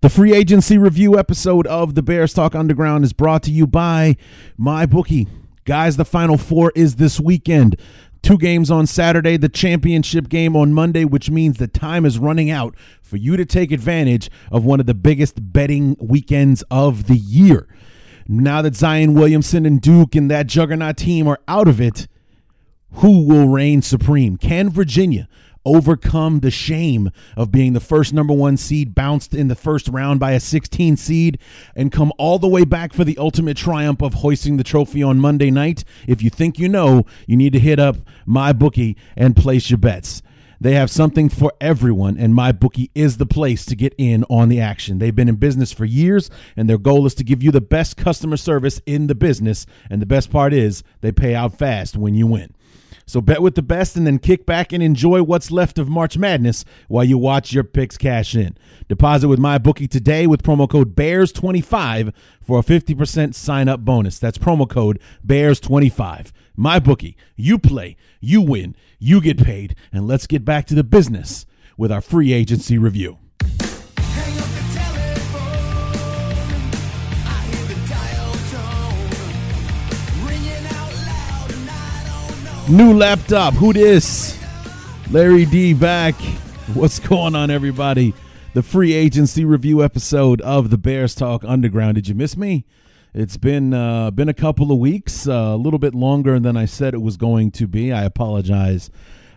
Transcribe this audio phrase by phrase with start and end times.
[0.00, 4.16] The free agency review episode of the Bears Talk Underground is brought to you by
[4.56, 5.26] MyBookie.
[5.64, 7.74] Guys, the final four is this weekend.
[8.22, 12.48] Two games on Saturday, the championship game on Monday, which means the time is running
[12.48, 17.16] out for you to take advantage of one of the biggest betting weekends of the
[17.16, 17.66] year.
[18.28, 22.06] Now that Zion Williamson and Duke and that juggernaut team are out of it,
[22.92, 24.36] who will reign supreme?
[24.36, 25.28] Can Virginia
[25.68, 30.18] overcome the shame of being the first number one seed, bounced in the first round
[30.18, 31.38] by a 16 seed,
[31.76, 35.20] and come all the way back for the ultimate triumph of hoisting the trophy on
[35.20, 35.84] Monday night?
[36.06, 40.22] If you think you know, you need to hit up MyBookie and place your bets.
[40.60, 44.60] They have something for everyone, and MyBookie is the place to get in on the
[44.60, 44.98] action.
[44.98, 47.96] They've been in business for years, and their goal is to give you the best
[47.96, 49.66] customer service in the business.
[49.88, 52.54] And the best part is, they pay out fast when you win.
[53.08, 56.18] So bet with the best and then kick back and enjoy what's left of March
[56.18, 58.54] Madness while you watch your picks cash in.
[58.86, 64.18] Deposit with MyBookie today with promo code BEARS25 for a 50% sign up bonus.
[64.18, 66.32] That's promo code BEARS25.
[66.58, 71.46] MyBookie, you play, you win, you get paid, and let's get back to the business
[71.78, 73.16] with our free agency review.
[82.68, 83.54] New laptop.
[83.54, 84.38] Who this?
[85.10, 86.14] Larry D back.
[86.74, 88.12] What's going on, everybody?
[88.52, 91.94] The free agency review episode of the Bears Talk Underground.
[91.94, 92.66] Did you miss me?
[93.14, 96.66] It's been uh, been a couple of weeks, uh, a little bit longer than I
[96.66, 97.90] said it was going to be.
[97.90, 98.90] I apologize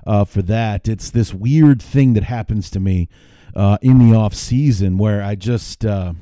[0.06, 0.90] uh, for that.
[0.90, 3.08] It's this weird thing that happens to me
[3.56, 5.86] uh, in the off season where I just.
[5.86, 6.16] Uh,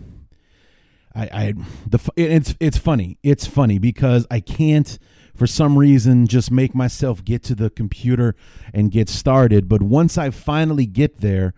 [1.15, 1.53] I, I
[1.87, 3.17] the it's it's funny.
[3.23, 4.99] It's funny because I can't
[5.39, 8.35] for some reason just make myself get to the computer
[8.73, 9.69] and get started.
[9.69, 11.53] But once I finally get there,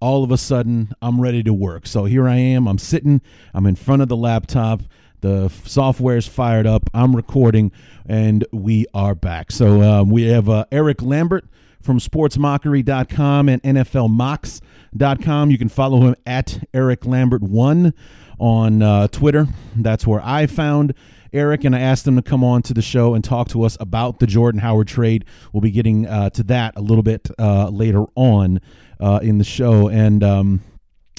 [0.00, 1.86] all of a sudden I'm ready to work.
[1.86, 2.66] So here I am.
[2.66, 3.20] I'm sitting,
[3.52, 4.80] I'm in front of the laptop.
[5.20, 6.88] The software is fired up.
[6.94, 7.72] I'm recording,
[8.06, 9.50] and we are back.
[9.50, 11.46] So um, we have uh, Erik Lambert
[11.80, 15.50] from sportsmockery.com and NFLmocks.com.
[15.50, 17.92] You can follow him at Eric Lambert1
[18.38, 19.46] on uh, Twitter.
[19.74, 20.94] That's where I found
[21.36, 23.76] Erik, and I asked them to come on to the show and talk to us
[23.78, 25.24] about the Jordan Howard trade.
[25.52, 28.60] We'll be getting uh, to that a little bit uh, later on
[28.98, 29.88] uh, in the show.
[29.88, 30.62] And, um,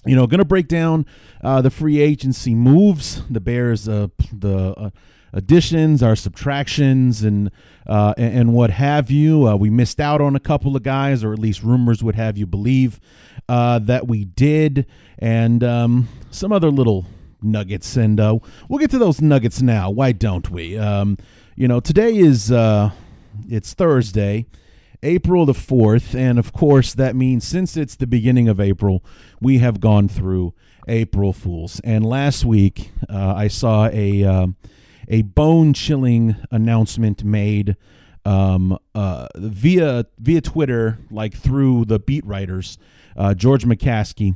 [0.06, 1.06] you know, going to break down
[1.44, 4.90] uh, the free agency moves, the Bears, uh, the uh,
[5.34, 7.52] additions, our subtractions, and
[7.86, 9.48] uh, and, what have you.
[9.48, 12.38] Uh, we missed out on a couple of guys, or at least rumors would have
[12.38, 13.00] you believe
[13.48, 14.86] uh, that we did,
[15.20, 17.06] and um, some other little
[17.42, 18.38] nuggets, and uh,
[18.68, 19.90] we'll get to those nuggets now.
[19.90, 20.78] Why don't we?
[20.78, 21.18] Um,
[21.56, 22.92] you know, today is uh,
[23.50, 24.46] it's Thursday,
[25.04, 29.04] April the fourth, and of course that means since it's the beginning of April,
[29.42, 30.54] we have gone through
[30.88, 31.82] April Fools.
[31.84, 34.48] And last week, uh, I saw a uh,
[35.08, 37.76] a bone chilling announcement made.
[38.26, 42.78] Um, uh, via via Twitter, like through the beat writers,
[43.16, 44.36] uh, George McCaskey,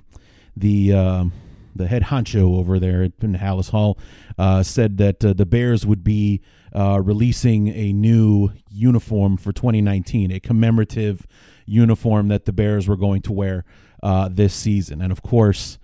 [0.55, 1.33] the um,
[1.75, 3.97] the head honcho over there in Halas Hall,
[4.37, 6.41] uh, said that uh, the Bears would be
[6.73, 11.27] uh, releasing a new uniform for 2019, a commemorative
[11.65, 13.65] uniform that the Bears were going to wear
[14.03, 15.01] uh, this season.
[15.01, 15.77] And of course,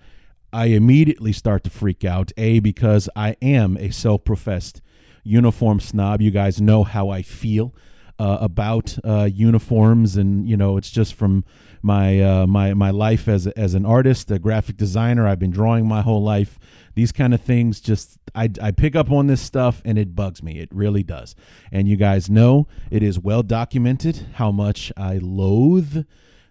[0.52, 2.32] I immediately start to freak out.
[2.36, 4.80] A because I am a self-professed
[5.22, 6.22] uniform snob.
[6.22, 7.74] You guys know how I feel
[8.18, 11.44] uh, about uh, uniforms, and you know it's just from
[11.82, 15.26] my uh, my my life as as an artist, a graphic designer.
[15.26, 16.58] I've been drawing my whole life.
[16.94, 20.42] These kind of things just I I pick up on this stuff and it bugs
[20.42, 20.58] me.
[20.58, 21.34] It really does.
[21.70, 26.04] And you guys know it is well documented how much I loathe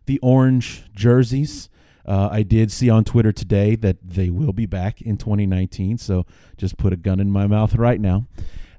[0.06, 1.70] the orange jerseys.
[2.06, 5.98] Uh, I did see on Twitter today that they will be back in 2019.
[5.98, 6.26] So
[6.56, 8.28] just put a gun in my mouth right now.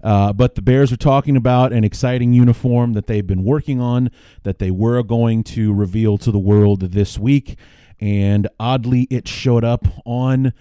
[0.03, 4.11] Uh, but the Bears are talking about an exciting uniform that they've been working on
[4.43, 7.59] that they were going to reveal to the world this week.
[8.01, 10.53] And oddly, it showed up on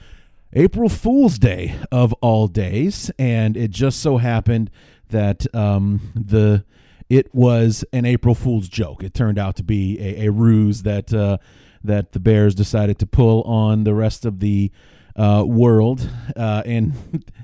[0.54, 3.12] April Fool's Day of all days.
[3.20, 4.72] And it just so happened
[5.10, 6.64] that um, the
[7.10, 9.02] it was an April Fool's joke.
[9.02, 11.38] It turned out to be a, a ruse that uh,
[11.84, 14.72] that the Bears decided to pull on the rest of the
[15.16, 16.10] uh, world.
[16.36, 16.94] Uh, and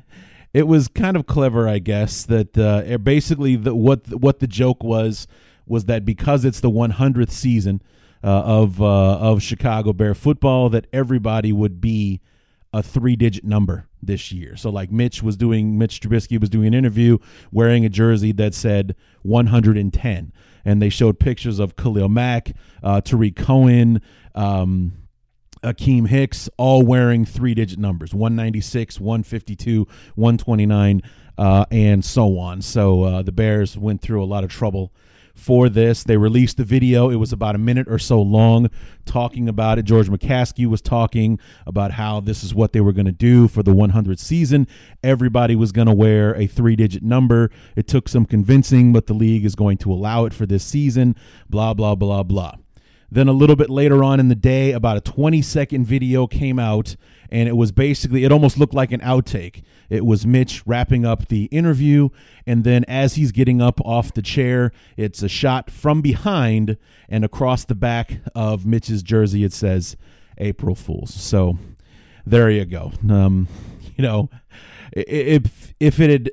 [0.54, 2.24] it was kind of clever, I guess.
[2.24, 5.28] That uh, basically the, what what the joke was
[5.66, 7.82] was that because it's the 100th season
[8.24, 12.22] uh, of uh, of Chicago Bear football, that everybody would be
[12.72, 14.56] a three digit number this year.
[14.56, 17.20] So like Mitch was doing, Mitch Trubisky was doing an interview
[17.52, 20.34] wearing a jersey that said 110,
[20.66, 24.02] and they showed pictures of Khalil Mack, uh, Tarik Cohen.
[24.34, 24.94] Um,
[25.63, 31.01] Akiem Hicks, all wearing three digit numbers 196, 152, 129,
[31.38, 32.62] uh, and so on.
[32.62, 34.94] So uh, the Bears went through a lot of trouble
[35.36, 36.04] for this.
[36.04, 37.10] They released the video.
[37.10, 38.69] It was about a minute or so long
[39.06, 39.83] talking about it.
[39.83, 43.63] George McCaskey was talking about how this is what they were going to do for
[43.63, 44.68] the 100th season.
[45.04, 47.50] Everybody was going to wear a three digit number.
[47.75, 51.16] It took some convincing, but the league is going to allow it for this season.
[51.50, 52.56] Blah, blah, blah, blah.
[53.13, 56.57] Then a little bit later on in the day, about a 20 second video came
[56.57, 56.95] out,
[57.30, 59.62] and it was basically, it almost looked like an outtake.
[59.88, 62.10] It was Mitch wrapping up the interview,
[62.48, 66.75] and then as he's getting up off the chair, it's a shot from behind,
[67.07, 69.95] and across the back of Mitch's jersey, it says
[70.39, 71.13] April Fools.
[71.13, 71.59] So
[72.25, 72.94] there you go.
[73.07, 73.48] Um,
[73.95, 74.31] you know,
[74.92, 76.31] if, if it had,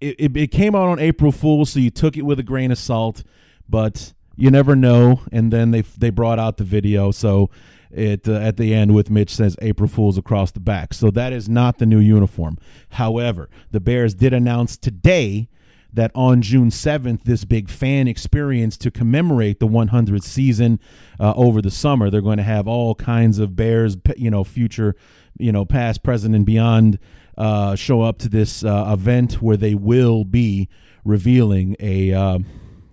[0.00, 2.78] it, it came out on April Fools, so you took it with a grain of
[2.78, 3.22] salt,
[3.68, 5.22] but you never know.
[5.32, 7.50] And then they they brought out the video, so
[7.90, 10.94] it uh, at the end with Mitch says April Fools across the back.
[10.94, 12.58] So that is not the new uniform.
[12.90, 15.48] However, the Bears did announce today
[15.92, 20.78] that on June 7th, this big fan experience to commemorate the 100th season
[21.18, 24.94] uh, over the summer, they're going to have all kinds of Bears, you know, future,
[25.38, 26.98] you know, past, present, and beyond
[27.38, 30.68] uh, show up to this uh, event where they will be
[31.04, 32.38] revealing a uh,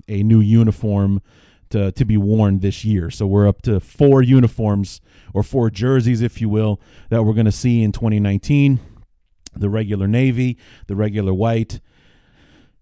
[0.08, 1.22] a new uniform
[1.70, 3.10] to, to be worn this year.
[3.10, 5.02] So we're up to four uniforms
[5.34, 6.80] or four jerseys, if you will,
[7.10, 8.80] that we're going to see in 2019
[9.56, 10.58] the regular navy,
[10.88, 11.80] the regular white,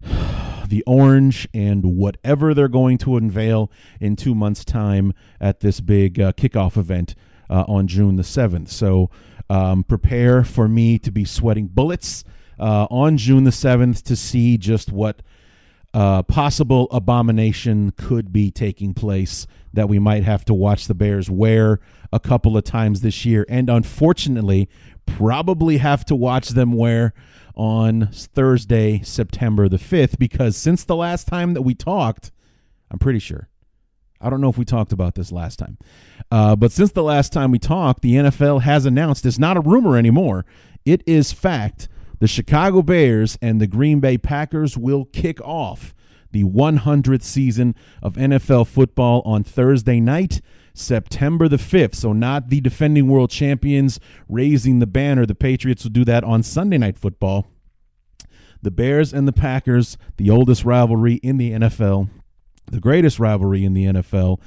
[0.02, 3.70] the orange, and whatever they're going to unveil
[4.00, 7.14] in two months' time at this big uh, kickoff event
[7.48, 8.68] uh, on June the 7th.
[8.68, 9.10] So
[9.48, 12.24] um, prepare for me to be sweating bullets
[12.58, 15.22] uh, on June the 7th to see just what
[15.94, 21.30] uh, possible abomination could be taking place that we might have to watch the Bears
[21.30, 21.80] wear
[22.12, 24.68] a couple of times this year, and unfortunately,
[25.06, 27.12] probably have to watch them wear
[27.54, 32.30] on Thursday, September the 5th, because since the last time that we talked,
[32.90, 33.48] I'm pretty sure.
[34.20, 35.78] I don't know if we talked about this last time.
[36.30, 39.60] Uh, but since the last time we talked, the NFL has announced it's not a
[39.60, 40.46] rumor anymore.
[40.84, 41.88] It is fact
[42.22, 45.92] the Chicago Bears and the Green Bay Packers will kick off
[46.30, 50.40] the 100th season of NFL football on Thursday night,
[50.72, 51.96] September the 5th.
[51.96, 53.98] So, not the defending world champions
[54.28, 55.26] raising the banner.
[55.26, 57.48] The Patriots will do that on Sunday night football.
[58.62, 62.08] The Bears and the Packers, the oldest rivalry in the NFL,
[62.70, 64.38] the greatest rivalry in the NFL,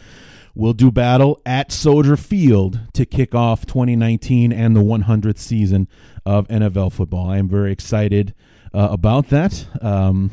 [0.55, 5.87] will do battle at Soldier Field to kick off 2019 and the 100th season
[6.25, 7.29] of NFL football.
[7.29, 8.33] I am very excited
[8.73, 9.67] uh, about that.
[9.81, 10.31] Um,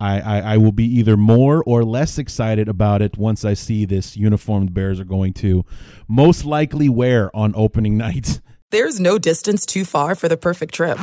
[0.00, 3.84] I, I, I, will be either more or less excited about it once I see
[3.84, 5.64] this uniform the Bears are going to
[6.08, 8.40] most likely wear on opening night.
[8.70, 10.98] There's no distance too far for the perfect trip.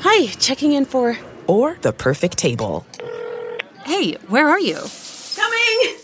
[0.00, 1.16] Hi, checking in for.
[1.46, 2.86] Or the perfect table.
[3.84, 4.80] Hey, where are you?
[5.36, 6.03] Coming!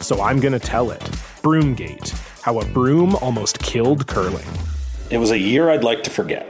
[0.00, 1.00] so I'm going to tell it.
[1.42, 2.10] Broomgate
[2.42, 4.46] How a Broom Almost Killed Curling.
[5.10, 6.46] It was a year I'd like to forget.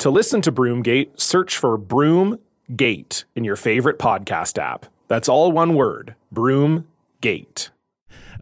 [0.00, 4.86] To listen to Broomgate, search for Broomgate in your favorite podcast app.
[5.08, 7.70] That's all one word Broomgate.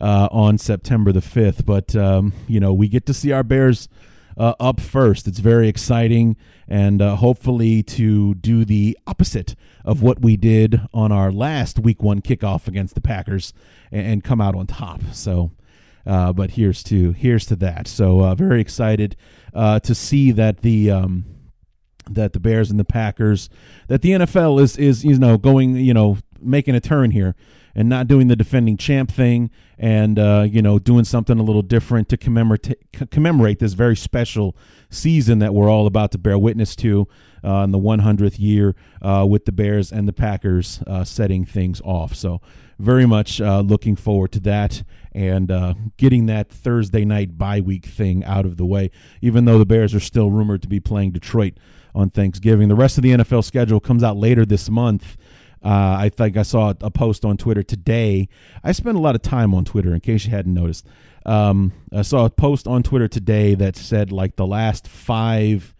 [0.00, 1.66] uh, on September the 5th.
[1.66, 3.88] But, um, you know, we get to see our Bears
[4.36, 5.26] uh, up first.
[5.26, 6.36] It's very exciting,
[6.68, 12.02] and uh, hopefully to do the opposite of what we did on our last week
[12.02, 13.52] one kickoff against the Packers
[13.90, 15.02] and, and come out on top.
[15.12, 15.52] So,
[16.06, 17.88] uh, but here's to here's to that.
[17.88, 19.16] So uh, very excited
[19.54, 21.24] uh, to see that the um,
[22.08, 23.48] that the Bears and the Packers
[23.88, 27.34] that the NFL is is you know going you know making a turn here
[27.74, 31.62] and not doing the defending champ thing and uh, you know doing something a little
[31.62, 32.74] different to commemorate
[33.10, 34.56] commemorate this very special
[34.90, 37.06] season that we're all about to bear witness to
[37.44, 41.80] uh, in the 100th year uh, with the Bears and the Packers uh, setting things
[41.82, 42.14] off.
[42.14, 42.40] So
[42.78, 47.86] very much uh, looking forward to that and uh, getting that Thursday night bye week
[47.86, 48.90] thing out of the way.
[49.20, 51.54] Even though the Bears are still rumored to be playing Detroit
[51.94, 55.16] on Thanksgiving, the rest of the NFL schedule comes out later this month.
[55.62, 58.28] Uh, I think I saw a post on Twitter today.
[58.64, 60.86] I spend a lot of time on Twitter, in case you hadn't noticed.
[61.26, 65.74] Um, I saw a post on Twitter today that said like the last five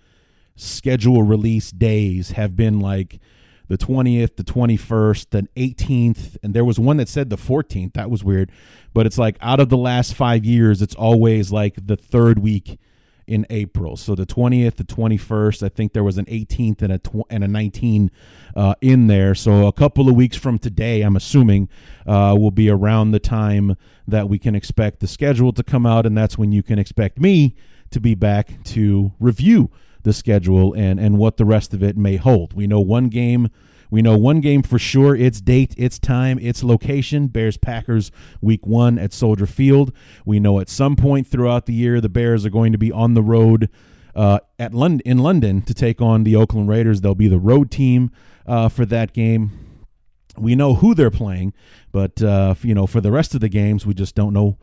[0.55, 3.21] schedule release days have been like
[3.69, 7.95] the 20th, the 21st, the 18th, and there was one that said the 14th.
[7.95, 8.51] That was weird.
[8.93, 12.79] But it's like out of the last five years, it's always like the third week
[13.31, 13.97] in April.
[13.97, 17.45] So the 20th, the 21st, I think there was an 18th and a tw- and
[17.45, 18.11] a 19
[18.57, 19.37] uh, in there.
[19.37, 21.69] So a couple of weeks from today, I'm assuming,
[22.07, 23.77] uh, will be around the time
[24.09, 27.21] that we can expect the schedule to come out, and that's when you can expect
[27.21, 27.55] me
[27.93, 29.71] to be back to review
[30.03, 32.53] the schedule and and what the rest of it may hold.
[32.55, 33.49] We know one game
[33.91, 38.67] we know one game for sure, its date, its time, its location, Bears Packers week
[38.67, 39.93] 1 at Soldier Field.
[40.25, 43.15] We know at some point throughout the year the Bears are going to be on
[43.15, 43.69] the road
[44.15, 47.01] uh, at London in London to take on the Oakland Raiders.
[47.01, 48.11] They'll be the road team
[48.47, 49.51] uh, for that game.
[50.37, 51.53] We know who they're playing,
[51.93, 54.59] but uh, you know for the rest of the games, we just don't know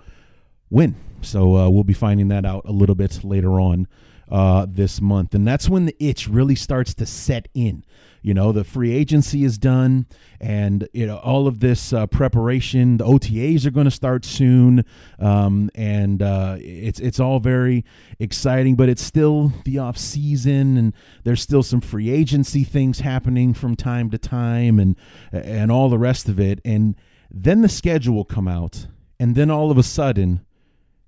[0.69, 0.95] when.
[1.21, 3.87] So uh, we'll be finding that out a little bit later on
[4.29, 7.83] uh, this month, and that's when the itch really starts to set in.
[8.21, 10.05] You know, the free agency is done,
[10.41, 12.97] and you know all of this uh, preparation.
[12.97, 14.83] The OTAs are going to start soon,
[15.17, 17.85] um, and uh, it's it's all very
[18.19, 18.75] exciting.
[18.75, 20.93] But it's still the off season, and
[21.23, 24.97] there's still some free agency things happening from time to time, and
[25.31, 26.59] and all the rest of it.
[26.65, 26.95] And
[27.31, 28.87] then the schedule will come out,
[29.19, 30.45] and then all of a sudden,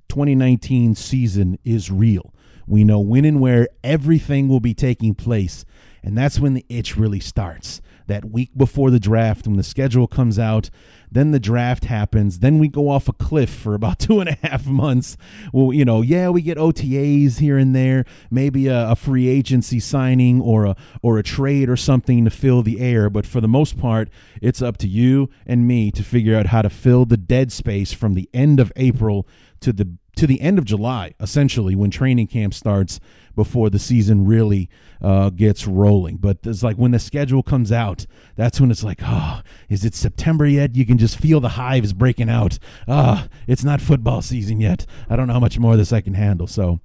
[0.08, 2.34] 2019 season is real.
[2.70, 5.66] We know when and where everything will be taking place.
[6.04, 7.82] And that's when the itch really starts.
[8.06, 10.70] That week before the draft, when the schedule comes out,
[11.12, 12.40] then the draft happens.
[12.40, 15.18] Then we go off a cliff for about two and a half months.
[15.52, 19.80] Well, you know, yeah, we get OTAs here and there, maybe a, a free agency
[19.80, 23.10] signing or a or a trade or something to fill the air.
[23.10, 24.10] But for the most part,
[24.42, 27.94] it's up to you and me to figure out how to fill the dead space
[27.94, 29.28] from the end of April
[29.62, 33.00] to the to the end of July, essentially, when training camp starts
[33.36, 34.70] before the season really
[35.02, 36.18] uh, gets rolling.
[36.18, 39.96] But it's like when the schedule comes out, that's when it's like, oh, is it
[39.96, 40.76] September yet?
[40.76, 42.60] You can just feel the hives breaking out.
[42.88, 44.86] Ah, oh, it's not football season yet.
[45.10, 46.48] I don't know how much more this I can handle.
[46.48, 46.82] So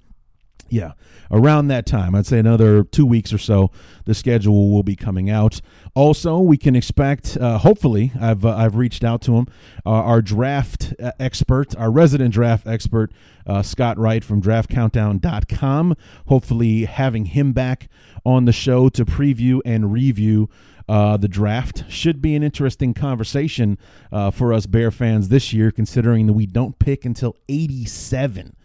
[0.69, 0.93] yeah,
[1.31, 3.71] around that time, I'd say another two weeks or so,
[4.05, 5.61] the schedule will be coming out.
[5.93, 9.47] Also, we can expect, uh, hopefully, I've uh, I've reached out to him,
[9.85, 13.11] uh, our draft uh, expert, our resident draft expert,
[13.45, 15.95] uh, Scott Wright from DraftCountdown.com.
[16.27, 17.87] Hopefully, having him back
[18.25, 20.49] on the show to preview and review
[20.87, 23.77] uh, the draft should be an interesting conversation
[24.11, 28.55] uh, for us Bear fans this year, considering that we don't pick until 87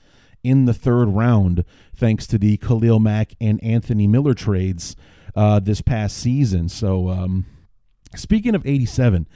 [0.43, 4.97] in the third round, thanks to the Khalil Mack and Anthony Miller trades
[5.35, 6.69] uh, this past season.
[6.69, 7.47] So, um,
[8.17, 9.29] speaking of 87,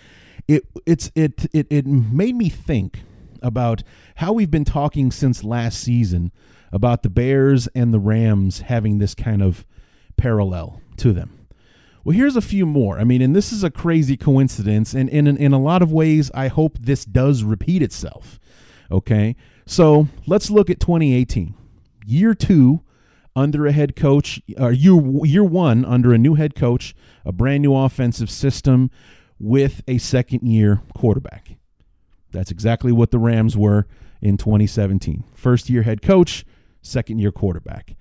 [0.49, 3.01] it it's it it it made me think
[3.43, 3.83] about
[4.17, 6.33] how we've been talking since last season
[6.73, 9.65] about the Bears and the Rams having this kind of
[10.17, 11.47] parallel to them.
[12.05, 12.99] Well, here's a few more.
[12.99, 16.31] I mean, and this is a crazy coincidence, and in in a lot of ways,
[16.35, 18.39] I hope this does repeat itself.
[18.91, 21.55] Okay, so let's look at 2018,
[22.07, 22.83] year two
[23.37, 26.95] under a head coach, or year, year one under a new head coach,
[27.25, 28.91] a brand new offensive system
[29.39, 31.57] with a second year quarterback.
[32.31, 33.87] That's exactly what the Rams were
[34.21, 35.25] in 2017.
[35.35, 36.45] First year head coach,
[36.83, 37.97] second year quarterback.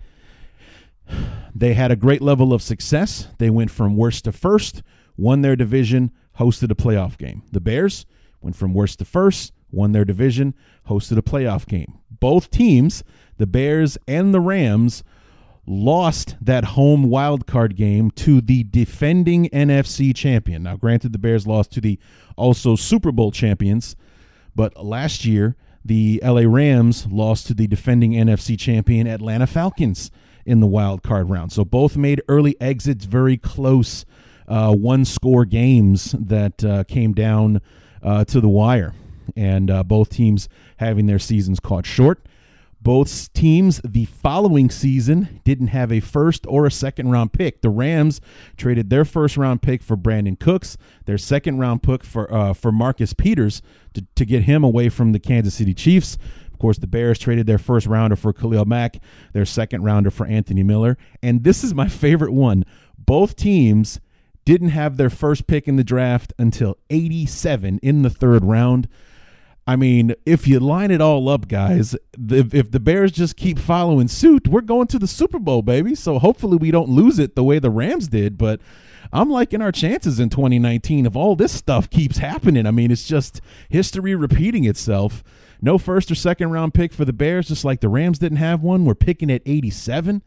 [1.55, 3.27] They had a great level of success.
[3.37, 4.81] They went from worst to first,
[5.17, 7.43] won their division, hosted a playoff game.
[7.51, 8.05] The Bears
[8.41, 10.53] went from worst to first, won their division,
[10.87, 11.99] hosted a playoff game.
[12.11, 13.03] Both teams,
[13.37, 15.03] the Bears and the Rams,
[15.65, 20.63] lost that home wild card game to the defending NFC champion.
[20.63, 21.99] Now, granted, the Bears lost to the
[22.35, 23.95] also Super Bowl champions,
[24.55, 30.11] But last year, the LA Rams lost to the defending NFC champion Atlanta Falcons
[30.45, 31.51] in the wild card round.
[31.51, 34.05] So both made early exits, very close
[34.47, 37.61] uh, one score games that uh, came down
[38.01, 38.93] uh, to the wire.
[39.35, 42.25] And uh, both teams having their seasons caught short.
[42.83, 47.61] Both teams the following season didn't have a first or a second round pick.
[47.61, 48.19] The Rams
[48.57, 52.73] traded their first round pick for Brandin Cooks, their second round pick for uh, for
[52.73, 53.61] Marcus Peters
[53.93, 56.17] to, to get him away from the Kansas City Chiefs.
[56.51, 58.97] Of course, the Bears traded their first rounder for Khalil Mack,
[59.31, 62.65] their second rounder for Anthony Miller, and this is my favorite one.
[62.97, 64.01] Both teams
[64.43, 68.89] didn't have their first pick in the draft until 87 in the third round.
[69.65, 71.95] I mean, if you line it all up, guys,
[72.29, 75.95] if, if the Bears just keep following suit, we're going to the Super Bowl, baby.
[75.95, 78.37] So hopefully we don't lose it the way the Rams did.
[78.37, 78.59] But
[79.13, 82.65] I'm liking our chances in 2019 if all this stuff keeps happening.
[82.65, 83.39] I mean, it's just
[83.69, 85.23] history repeating itself.
[85.61, 88.61] No first or second round pick for the Bears, just like the Rams didn't have
[88.61, 88.83] one.
[88.83, 90.21] We're picking at 87.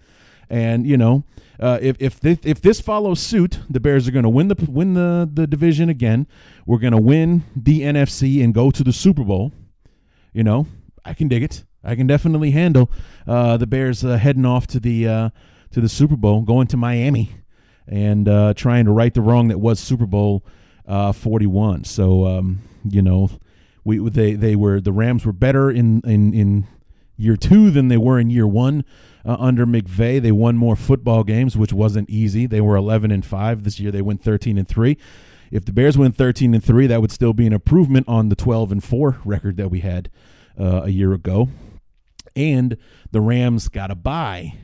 [0.49, 1.25] And you know,
[1.59, 4.57] uh, if if this, if this follows suit, the Bears are going to win the
[4.69, 6.27] win the the division again.
[6.67, 9.53] We're going to win the NFC and go to the Super Bowl.
[10.33, 10.67] You know,
[11.05, 11.65] I can dig it.
[11.83, 12.91] I can definitely handle
[13.27, 15.31] uh, the Bears uh, heading off to the uh,
[15.71, 17.31] to the Super Bowl, going to Miami,
[17.87, 20.45] and uh, trying to right the wrong that was Super Bowl
[20.87, 21.85] uh, 41.
[21.85, 23.31] So um, you know,
[23.85, 26.67] we they they were the Rams were better in in in
[27.17, 28.85] year two than they were in year one
[29.27, 30.23] uh, under McVay.
[30.23, 32.47] They won more football games, which wasn't easy.
[32.47, 33.91] They were 11 and 5 this year.
[33.91, 34.97] They went 13 and 3.
[35.51, 38.37] If the Bears win 13 and 3, that would still be an improvement on the
[38.37, 40.11] 12 and 4 record that we had
[40.59, 41.49] uh, a year ago.
[42.35, 42.77] And
[43.13, 44.55] the Rams got a bye,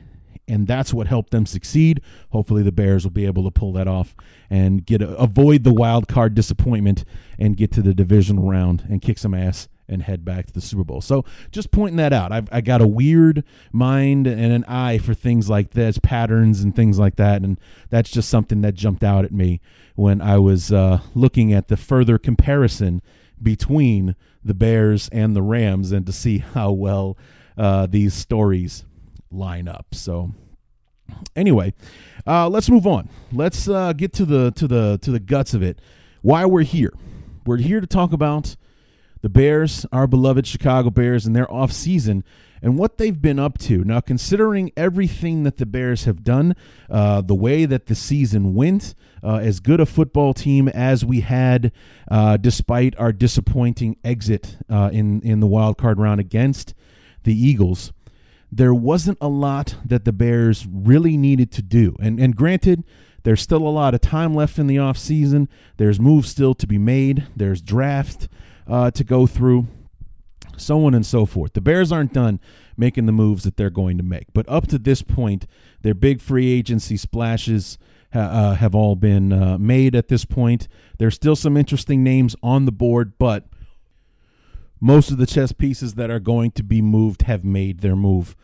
[0.47, 2.01] and that's what helped them succeed.
[2.29, 4.15] Hopefully, the Bears will be able to pull that off
[4.49, 7.03] and get a, avoid the wild card disappointment
[7.39, 10.61] and get to the divisional round and kick some ass and head back to the
[10.61, 10.99] Super Bowl.
[10.99, 12.31] So just pointing that out.
[12.31, 16.75] I've I got a weird mind and an eye for things like this, patterns and
[16.75, 17.59] things like that, and
[17.89, 19.61] that's just something that jumped out at me
[19.95, 23.01] when I was uh, looking at the further comparison
[23.41, 27.17] between the Bears and the Rams, and to see how well
[27.57, 28.85] uh, these stories
[29.31, 29.87] line up.
[29.93, 30.31] So
[31.35, 31.73] anyway,
[32.25, 33.09] uh, let's move on.
[33.31, 35.79] Let's uh, get to the to the to the guts of it.
[36.21, 36.93] Why we're here.
[37.45, 38.55] We're here to talk about
[39.23, 42.23] the Bears, our beloved Chicago Bears, and their offseason
[42.61, 43.83] and what they've been up to.
[43.83, 46.55] Now, considering everything that the Bears have done,
[46.89, 51.21] uh, the way that the season went, uh, as good a football team as we
[51.21, 51.71] had,
[52.11, 56.73] uh, despite our disappointing exit uh, in, in the wild card round against
[57.23, 57.93] the Eagles,
[58.51, 61.95] there wasn't a lot that the Bears really needed to do.
[61.99, 62.83] And, and granted,
[63.23, 65.47] there's still a lot of time left in the offseason.
[65.77, 67.25] There's moves still to be made.
[67.37, 68.27] There's draft
[68.67, 69.67] uh, to go through,
[70.57, 71.53] so on and so forth.
[71.53, 72.39] The Bears aren't done
[72.77, 75.45] making the moves that they're going to make, but up to this point,
[75.81, 77.77] their big free agency splashes
[78.13, 80.67] uh, have all been uh, made at this point.
[80.97, 83.45] There's still some interesting names on the board, but
[84.79, 88.35] most of the chess pieces that are going to be moved have made their move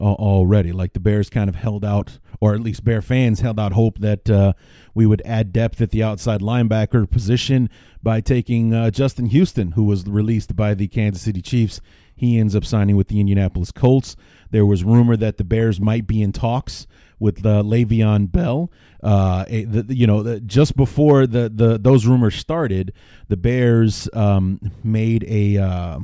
[0.00, 0.72] uh, already.
[0.72, 3.98] Like the Bears kind of held out, or at least Bear fans held out hope
[3.98, 4.52] that uh,
[4.94, 7.68] we would add depth at the outside linebacker position
[8.02, 11.80] by taking uh, Justin Houston, who was released by the Kansas City Chiefs.
[12.14, 14.16] He ends up signing with the Indianapolis Colts.
[14.50, 16.86] There was rumor that the Bears might be in talks
[17.18, 18.70] with uh, Le'Veon Bell.
[19.02, 22.92] Uh, the, you know, the, just before the, the those rumors started,
[23.28, 25.98] the Bears um, made a uh,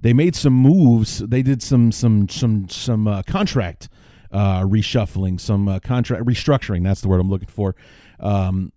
[0.00, 1.18] they made some moves.
[1.18, 3.88] They did some some some some uh, contract
[4.34, 6.82] uh, reshuffling, some uh, contract restructuring.
[6.82, 7.76] That's the word I'm looking for.
[8.18, 8.72] Um,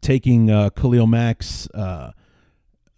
[0.00, 2.12] taking uh, Khalil Mack's uh,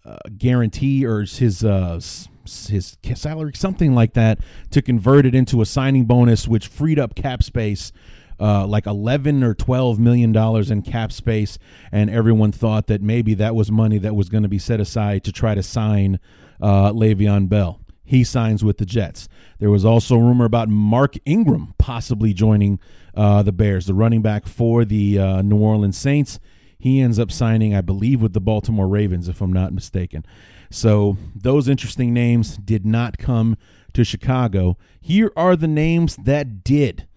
[0.05, 2.01] uh, guarantee or his uh,
[2.44, 4.38] his salary, something like that,
[4.70, 7.92] to convert it into a signing bonus, which freed up cap space.
[8.38, 11.59] Uh, like 11 or 12 million dollars in cap space
[11.90, 15.25] and everyone thought that maybe that was money that was going to be set aside
[15.25, 16.20] to try to sign
[16.61, 17.81] uh, Le'Veon Bell.
[18.07, 19.29] He signs with the Jets.
[19.59, 22.79] There was also rumor about Mark Ingram possibly joining
[23.14, 26.38] uh, the Bears, the running back for the uh, New Orleans Saints.
[26.79, 30.25] He ends up signing, I believe, with the Baltimore Ravens, if I'm not mistaken.
[30.71, 33.57] So those interesting names did not come
[33.95, 34.77] to Chicago.
[35.01, 37.09] Here are the names that did.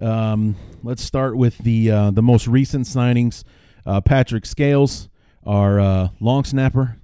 [0.00, 3.44] Um, let's start with the uh, the most recent signings.
[3.84, 5.08] Uh, Patrick Scales,
[5.44, 6.96] our uh, long snapper,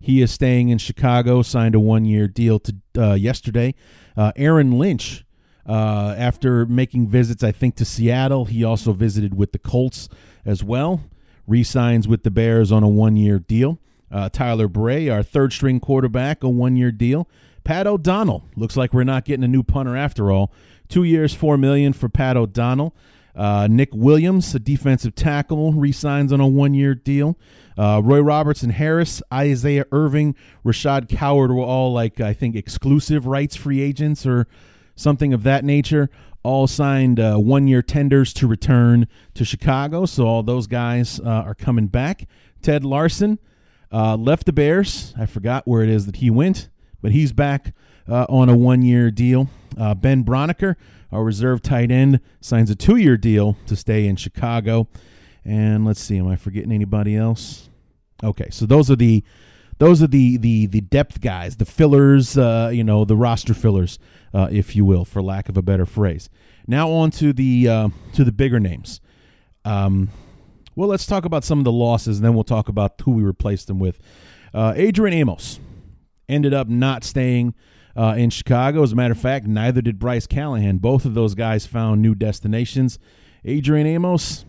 [0.00, 3.74] he is staying in Chicago, signed a one year deal to uh, yesterday.
[4.16, 5.24] Uh, Aaron Lynch,
[5.66, 10.08] uh, after making visits, I think, to Seattle, he also visited with the Colts
[10.44, 11.02] as well.
[11.46, 13.78] Resigns with the Bears on a one year deal.
[14.10, 17.28] Uh, Tyler Bray, our third string quarterback, a one year deal.
[17.64, 20.50] Pat O'Donnell looks like we're not getting a new punter after all.
[20.88, 22.94] Two years, four million for Pat O'Donnell.
[23.38, 27.38] Uh, Nick Williams, a defensive tackle, resigns on a one-year deal.
[27.78, 33.54] Uh, Roy Robertson Harris, Isaiah Irving, Rashaad Coward were all like I think exclusive rights
[33.54, 34.48] free agents or
[34.96, 36.10] something of that nature.
[36.42, 41.54] All signed uh, one-year tenders to return to Chicago, so all those guys uh, are
[41.54, 42.26] coming back.
[42.60, 43.38] Ted Larsen
[43.92, 45.14] uh, left the Bears.
[45.16, 46.70] I forgot where it is that he went,
[47.00, 47.72] but he's back
[48.08, 49.48] uh, on a one-year deal.
[49.76, 50.74] ben Braunecker
[51.10, 54.88] our reserve tight end signs a two year deal to stay in Chicago.
[55.44, 57.70] And let's see, am I forgetting anybody else?
[58.22, 59.24] Okay, so those are the
[59.78, 63.98] those are the the the depth guys, the fillers, uh, you know, the roster fillers,
[64.34, 66.28] uh, if you will, for lack of a better phrase.
[66.66, 69.00] Now on to the uh, to the bigger names.
[69.64, 70.10] Um,
[70.74, 73.22] well, let's talk about some of the losses, and then we'll talk about who we
[73.22, 74.00] replaced them with.
[74.52, 75.60] Uh, Adrian Amos
[76.28, 77.54] ended up not staying
[77.98, 78.82] uh, in Chicago.
[78.82, 80.78] As a matter of fact, neither did Bryce Callahan.
[80.78, 82.98] Both of those guys found new destinations.
[83.44, 84.44] Adrian Amos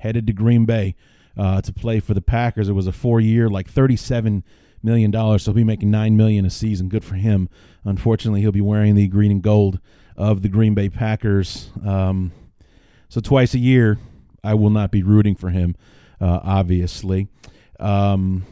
[0.00, 0.94] headed to Green Bay
[1.36, 2.68] uh, to play for the Packers.
[2.68, 4.44] It was a four-year, like thirty-seven
[4.82, 5.44] million dollars.
[5.44, 6.88] So he'll be making nine million a season.
[6.88, 7.48] Good for him.
[7.84, 9.80] Unfortunately, he'll be wearing the green and gold
[10.16, 11.70] of the Green Bay Packers.
[11.86, 12.32] Um,
[13.08, 13.98] so twice a year,
[14.44, 15.76] I will not be rooting for him.
[16.20, 17.28] Uh, obviously,
[17.80, 18.44] um,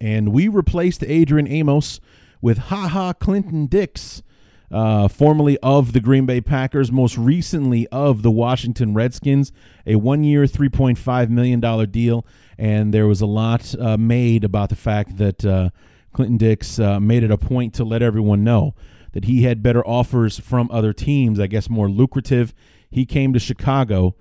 [0.00, 2.00] and we replaced Adrian Amos
[2.40, 4.22] with Ha Ha Clinton Dix,
[4.70, 9.52] uh, formerly of the Green Bay Packers, most recently of the Washington Redskins,
[9.86, 12.26] a one year, $3.5 million deal.
[12.58, 15.70] And there was a lot uh, made about the fact that uh,
[16.12, 18.74] Clinton Dix uh, made it a point to let everyone know
[19.12, 22.52] that he had better offers from other teams, I guess more lucrative.
[22.90, 24.16] He came to Chicago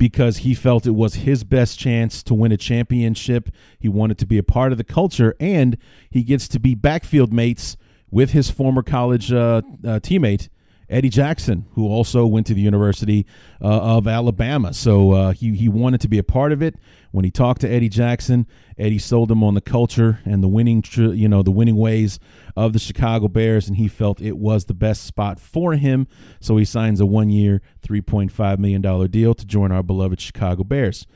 [0.00, 3.50] because he felt it was his best chance to win a championship.
[3.78, 5.76] He wanted to be a part of the culture, and
[6.08, 7.76] he gets to be backfield mates
[8.10, 10.48] with his former college uh, uh, teammate
[10.90, 13.24] Eddie Jackson, who also went to the University
[13.62, 14.74] uh, of Alabama.
[14.74, 16.74] So uh, he he wanted to be a part of it.
[17.12, 20.84] When he talked to Eddie Jackson, Eddie sold him on the culture and the winning,
[20.96, 22.20] you know, the winning ways
[22.56, 26.06] of the Chicago Bears, and he felt it was the best spot for him.
[26.40, 30.20] So he signs a one-year, three point five million dollar deal to join our beloved
[30.20, 31.06] Chicago Bears.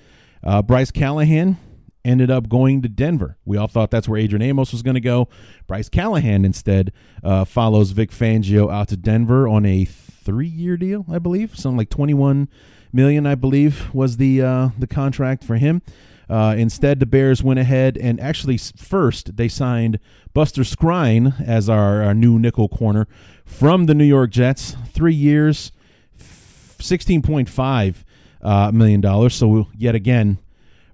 [0.42, 1.56] Uh, Bryce Callahan
[2.04, 3.38] ended up going to Denver.
[3.44, 5.28] We all thought that's where Adrian Amos was going to go.
[5.66, 11.18] Bryce Callahan instead uh, follows Vic Fangio out to Denver on a three-year deal, I
[11.18, 12.48] believe, something like twenty-one
[12.92, 15.82] million, I believe, was the uh, the contract for him.
[16.28, 19.98] Uh, instead, the Bears went ahead and actually first they signed
[20.32, 23.06] Buster Skrine as our, our new nickel corner
[23.44, 25.70] from the New York Jets, three years,
[26.16, 28.04] sixteen point five
[28.40, 29.34] uh, million dollars.
[29.34, 30.38] So yet again,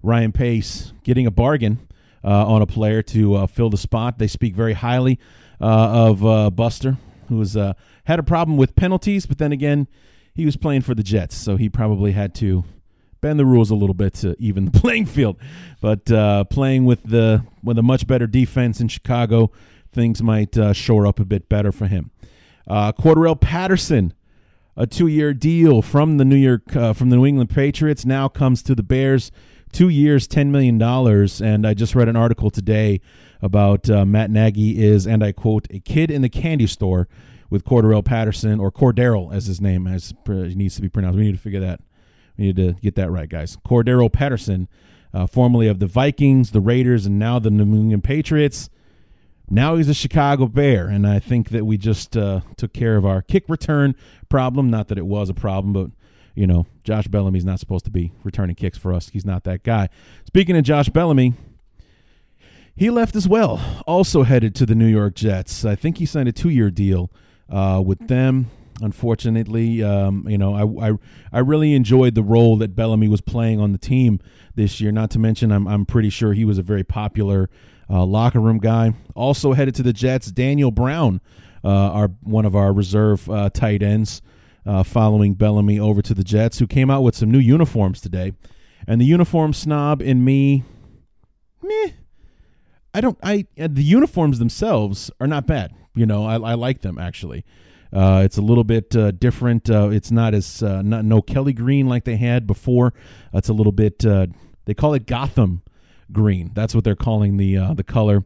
[0.02, 1.86] Ryan Pace getting a bargain
[2.24, 4.18] uh, on a player to uh, fill the spot.
[4.18, 5.18] They speak very highly
[5.60, 5.64] uh,
[6.08, 9.88] of uh, Buster, who has uh, had a problem with penalties, but then again,
[10.34, 12.64] he was playing for the Jets, so he probably had to
[13.20, 15.36] bend the rules a little bit to even the playing field.
[15.80, 16.06] But
[16.50, 19.50] playing with the with a much better defense in Chicago,
[19.92, 22.10] things might shore up a bit better for him.
[22.66, 24.14] Uh, Cordarrelle Patterson
[24.76, 28.62] a two-year deal from the New York uh, from the New England Patriots now comes
[28.62, 29.30] to the Bears
[29.72, 30.80] two years, $10 million.
[31.42, 33.00] And I just read an article today
[33.42, 37.08] about uh, Matt Nagy is, and I quote, a kid in the candy store
[37.48, 41.18] with Cordarrelle Patterson, or Cordero as his name as needs to be pronounced.
[41.18, 41.80] We need to figure that.
[42.38, 43.56] We need to get that right, guys.
[43.66, 44.68] Cordero Patterson,
[45.12, 48.70] uh, formerly of the Vikings, the Raiders, and now the New England Patriots.
[49.52, 53.04] Now he's a Chicago Bear, and I think that we just uh, took care of
[53.04, 53.96] our kick return
[54.28, 54.70] problem.
[54.70, 55.90] Not that it was a problem, but
[56.40, 59.10] you know, Josh Bellamy's not supposed to be returning kicks for us.
[59.10, 59.90] He's not that guy.
[60.26, 61.34] Speaking of Josh Bellamy,
[62.74, 65.66] he left as well, also headed to the New York Jets.
[65.66, 67.10] I think he signed a two year deal
[67.50, 68.50] uh, with them.
[68.80, 70.92] Unfortunately, um, you know, I, I
[71.30, 74.18] I really enjoyed the role that Bellamy was playing on the team
[74.54, 74.90] this year.
[74.90, 77.50] Not to mention, I'm I'm pretty sure he was a very popular
[77.90, 78.94] uh, locker room guy.
[79.14, 81.20] Also headed to the Jets, Daniel Brown,
[81.62, 84.22] uh, our one of our reserve uh, tight ends
[84.66, 88.32] uh, following Bellamy over to the Jets, who came out with some new uniforms today.
[88.86, 90.64] And the uniform snob in me,
[91.62, 91.90] meh.
[92.92, 93.18] I don't.
[93.22, 95.72] I uh, the uniforms themselves are not bad.
[95.94, 97.44] You know, I, I like them actually.
[97.92, 99.68] Uh, it's a little bit uh, different.
[99.68, 102.94] Uh, it's not as uh, not no Kelly green like they had before.
[103.32, 104.04] It's a little bit.
[104.04, 104.28] Uh,
[104.64, 105.62] they call it Gotham
[106.12, 106.52] green.
[106.54, 108.24] That's what they're calling the the color.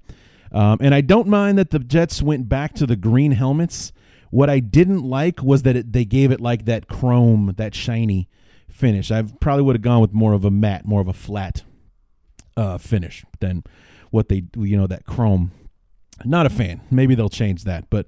[0.53, 3.93] Um, and I don't mind that the Jets went back to the green helmets.
[4.35, 8.29] What I didn't like was that it, they gave it like that chrome, that shiny
[8.69, 9.13] finish.
[9.13, 11.63] I probably would have gone with more of a matte, more of a flat
[12.57, 13.63] uh, finish than
[14.11, 15.53] what they you know that chrome.
[16.25, 16.81] Not a fan.
[16.91, 18.07] Maybe they'll change that, but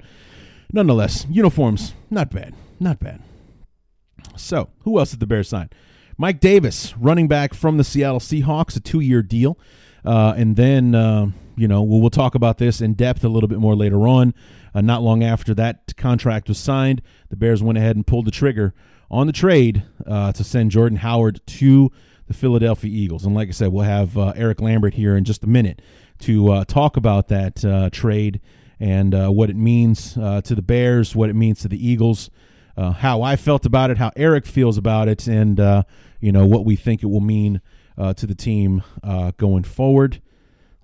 [0.73, 3.23] nonetheless, uniforms not bad, not bad.
[4.35, 5.71] So who else did the Bears sign?
[6.19, 9.61] Mike Davis, running back from the Seattle Seahawks, a two-year deal,
[10.05, 13.49] uh, and then uh, you know we'll, we'll talk about this in depth a little
[13.49, 14.35] bit more later on.
[14.77, 18.31] Uh, not long after that contract was signed, the Bears went ahead and pulled the
[18.31, 18.75] trigger
[19.11, 21.91] on the trade uh, to send Jordan Howard to
[22.27, 23.25] the Philadelphia Eagles.
[23.25, 25.81] And like I said, we'll have uh, Erik Lambert here in just a minute
[26.19, 28.43] to uh, talk about that uh, trade
[28.79, 32.29] and uh, what it means to the Bears, what it means to the Eagles,
[32.77, 35.59] how I felt about it, how Erik feels about it, and
[36.21, 37.62] you know what we think it will mean
[37.97, 38.83] to the team
[39.39, 40.21] going forward.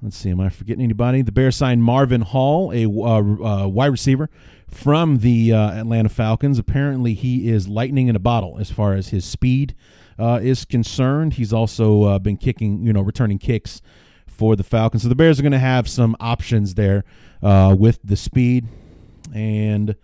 [0.02, 1.22] Let's see, am I forgetting anybody?
[1.22, 4.28] The Bears signed Marvin Hall, a wide receiver
[4.68, 6.58] from the uh, Atlanta Falcons.
[6.58, 9.76] Apparently, he is lightning in a bottle as far as his speed
[10.18, 11.34] uh, is concerned.
[11.34, 13.80] He's also uh, been kicking, you know, returning kicks
[14.26, 15.04] for the Falcons.
[15.04, 17.04] So the Bears are going to have some options there
[17.40, 18.66] uh, with the speed.
[19.32, 19.94] And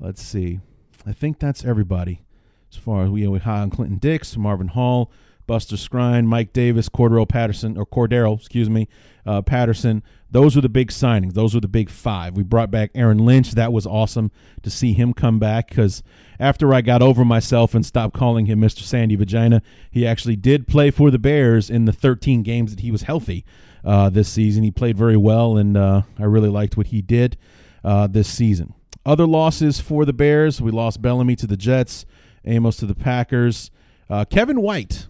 [0.00, 0.60] let's see,
[1.06, 2.22] I think that's everybody
[2.70, 5.12] as far as we have Ha Ha Clinton Dix, Marvin Hall.
[5.46, 8.88] Buster Skrine, Mike Davis, Cordero Patterson, or Cordero, excuse me,
[9.24, 10.02] uh, Patterson.
[10.30, 11.34] Those were the big signings.
[11.34, 12.36] Those were the big five.
[12.36, 13.52] We brought back Aaron Lynch.
[13.52, 14.30] That was awesome
[14.62, 16.02] to see him come back because
[16.38, 18.82] after I got over myself and stopped calling him Mr.
[18.82, 22.90] Sandy Vagina, he actually did play for the Bears in the 13 games that he
[22.90, 23.44] was healthy
[23.84, 24.64] uh, this season.
[24.64, 27.38] He played very well, and uh, I really liked what he did
[27.84, 28.74] uh, this season.
[29.06, 32.04] Other losses for the Bears we lost Bellamy to the Jets,
[32.44, 33.70] Amos to the Packers.
[34.10, 35.06] Uh, Kevin White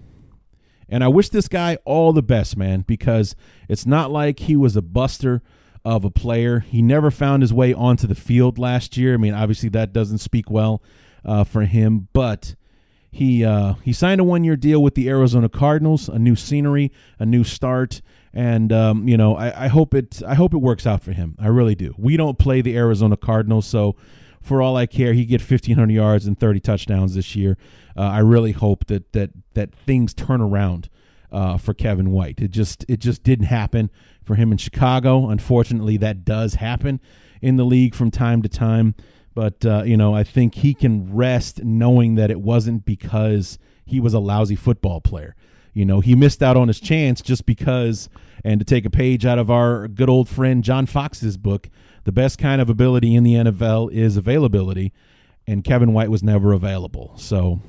[0.89, 3.35] and I wish this guy all the best, man, because
[3.69, 5.43] it's not like he was a buster
[5.85, 6.61] of a player.
[6.61, 9.15] He never found his way onto the field last year.
[9.15, 10.83] I mean, obviously that doesn't speak well
[11.25, 12.55] uh, for him, but
[13.11, 16.93] he uh, he signed a one year deal with the Arizona Cardinals, a new scenery,
[17.19, 18.03] a new start,
[18.35, 21.35] and um, you know I, I hope it I hope it works out for him.
[21.39, 21.95] I really do.
[21.97, 23.97] We don't play the Arizona Cardinals, so
[24.47, 27.59] for all I care, he get 1,500 yards and 30 touchdowns this year.
[27.97, 30.89] Uh, I really hope that that that things turn around
[31.33, 32.39] uh, for Kevin White.
[32.41, 33.91] It just it just didn't happen
[34.23, 35.29] for him in Chicago.
[35.29, 37.01] Unfortunately, that does happen
[37.43, 38.95] in the league from time to time.
[39.35, 43.99] But uh, you know, I think he can rest knowing that it wasn't because he
[43.99, 45.35] was a lousy football player.
[45.73, 48.09] You know, he missed out on his chance just because.
[48.47, 51.69] And to take a page out of our good old friend John Fox's book,
[52.05, 54.93] the best kind of ability in the NFL is availability,
[55.49, 57.13] and Kevin White was never available.
[57.17, 57.61] So,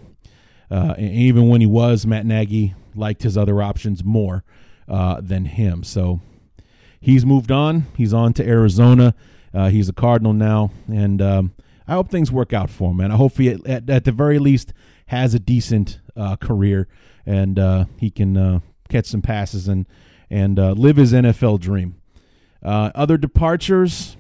[0.69, 4.43] uh, even when he was, Matt Nagy liked his other options more
[4.87, 5.83] uh, than him.
[5.83, 6.21] So,
[6.99, 7.87] he's moved on.
[7.95, 9.15] He's on to Arizona.
[9.51, 11.53] Uh, he's a Cardinal now, and um,
[11.87, 12.99] I hope things work out for him.
[12.99, 14.73] And I hope he, at, at the very least,
[15.07, 16.87] has a decent uh, career
[17.25, 18.59] and uh, he can uh,
[18.89, 19.87] catch some passes and
[20.29, 21.95] and live his NFL dream.
[22.63, 24.17] other departures,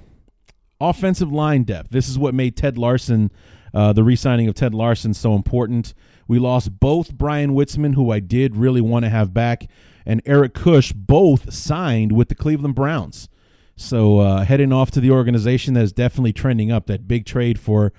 [0.79, 1.89] offensive line depth.
[1.89, 3.31] This is what made Ted Larsen,
[3.73, 5.93] uh, the re-signing of Ted Larsen, so important.
[6.27, 9.67] We lost both Bryan Witzmann, who I did really want to have back,
[10.05, 13.29] and Eric Kush, both signed with the Cleveland Browns.
[13.75, 16.87] So uh, heading off to the organization that is definitely trending up.
[16.87, 17.93] That big trade for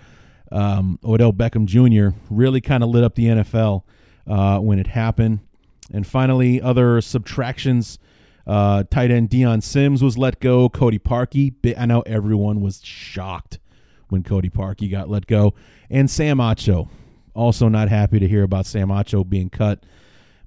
[0.51, 2.17] um, Odell Beckham Jr.
[2.29, 3.85] really kind of lit up the NFL
[4.27, 5.41] uh, when it happened.
[5.93, 7.99] And finally, other subtractions.
[8.47, 10.69] Uh, tight end Dion Sims was let go.
[10.69, 11.53] Cody Parkey.
[11.77, 13.59] I know everyone was shocked
[14.09, 15.55] when Cody Parkey got let go.
[15.91, 16.89] And Sam Acho.
[17.35, 19.85] Also not happy to hear about Sam Acho being cut,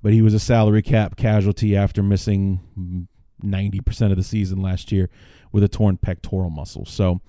[0.01, 3.08] but he was a salary cap casualty after missing
[3.41, 5.10] 90% of the season last year
[5.51, 6.86] with a torn pectoral muscle.
[6.86, 7.21] So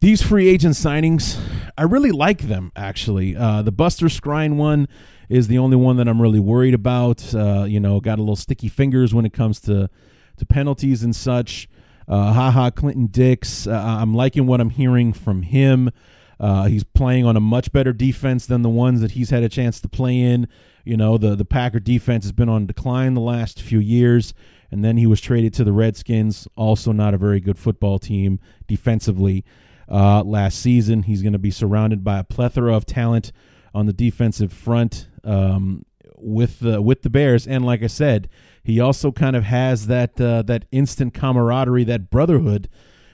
[0.00, 1.40] these free agent signings,
[1.78, 3.36] I really like them actually.
[3.36, 4.88] Uh, the Buster Skrine one
[5.32, 7.34] is the only one that I'm really worried about.
[7.34, 9.88] Uh, you know, got a little sticky fingers when it comes to
[10.36, 11.68] to penalties and such.
[12.06, 13.66] Uh, Ha Ha, Clinton Dix.
[13.66, 15.90] Uh, I'm liking what I'm hearing from him.
[16.38, 19.48] Uh, he's playing on a much better defense than the ones that he's had a
[19.48, 20.48] chance to play in.
[20.84, 24.34] You know, the the Packer defense has been on decline the last few years,
[24.70, 28.38] and then he was traded to the Redskins, also not a very good football team
[28.66, 29.44] defensively.
[29.88, 33.32] Uh, last season, he's going to be surrounded by a plethora of talent
[33.74, 35.84] on the defensive front um,
[36.16, 38.28] with the with the Bears, and like I said,
[38.62, 42.68] he also kind of has that uh, that instant camaraderie, that brotherhood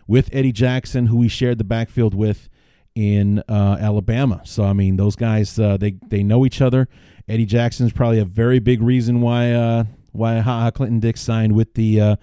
[0.07, 2.49] with Eddie Jackson, who he shared the backfield with
[2.95, 4.41] in uh, Alabama.
[4.45, 6.89] So I mean, those guys uh, they they know each other.
[7.29, 11.53] Eddie Jackson is probably a very big reason why uh, why Ha Clinton Dix signed
[11.53, 12.17] with the uh,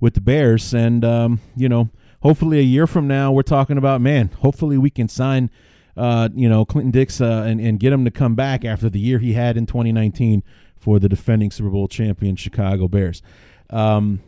[0.00, 1.90] with the Bears, and um, you know,
[2.22, 4.28] hopefully a year from now we're talking about man.
[4.40, 5.50] Hopefully we can sign
[5.96, 8.98] uh, you know, Clinton Dix uh, and, and get him to come back after the
[9.00, 10.42] year he had in 2019
[10.76, 13.22] for the defending Super Bowl champion Chicago Bears.
[13.68, 14.20] Um,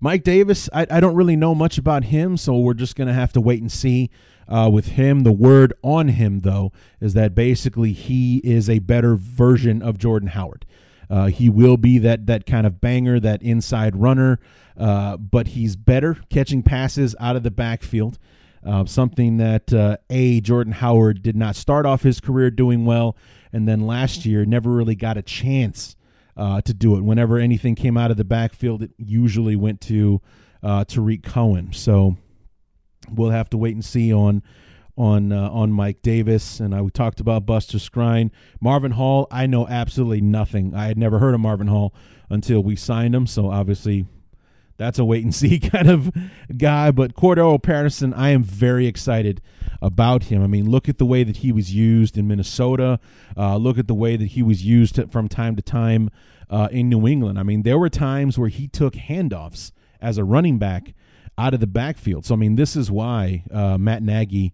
[0.00, 3.14] Mike Davis, I, I don't really know much about him, so we're just going to
[3.14, 4.10] have to wait and see
[4.46, 5.20] uh, with him.
[5.20, 10.28] The word on him, though, is that basically he is a better version of Jordan
[10.28, 10.66] Howard.
[11.08, 14.40] Uh, he will be that that kind of banger, that inside runner,
[14.76, 18.18] uh, but he's better catching passes out of the backfield.
[18.64, 23.16] Uh, something that uh, a Jordan Howard did not start off his career doing well,
[23.52, 25.96] and then last year never really got a chance
[26.36, 27.02] uh, to do it.
[27.02, 30.20] Whenever anything came out of the backfield, it usually went to
[30.62, 31.72] uh, Tarik Cohen.
[31.72, 32.16] So
[33.10, 34.42] we'll have to wait and see on
[34.96, 36.58] on uh, on Mike Davis.
[36.58, 39.26] And I we talked about Buster Skrine, Marvin Hall.
[39.30, 40.74] I know absolutely nothing.
[40.74, 41.94] I had never heard of Marvin Hall
[42.30, 43.26] until we signed him.
[43.26, 44.06] So obviously.
[44.76, 46.10] That's a wait and see kind of
[46.56, 49.40] guy, but Cordarrelle Patterson, I am very excited
[49.80, 50.42] about him.
[50.42, 52.98] I mean, look at the way that he was used in Minnesota.
[53.36, 56.10] Uh, look at the way that he was used from time to time
[56.50, 57.38] uh, in New England.
[57.38, 60.94] I mean, there were times where he took handoffs as a running back
[61.36, 62.24] out of the backfield.
[62.24, 64.52] So, I mean, this is why uh, Matt Nagy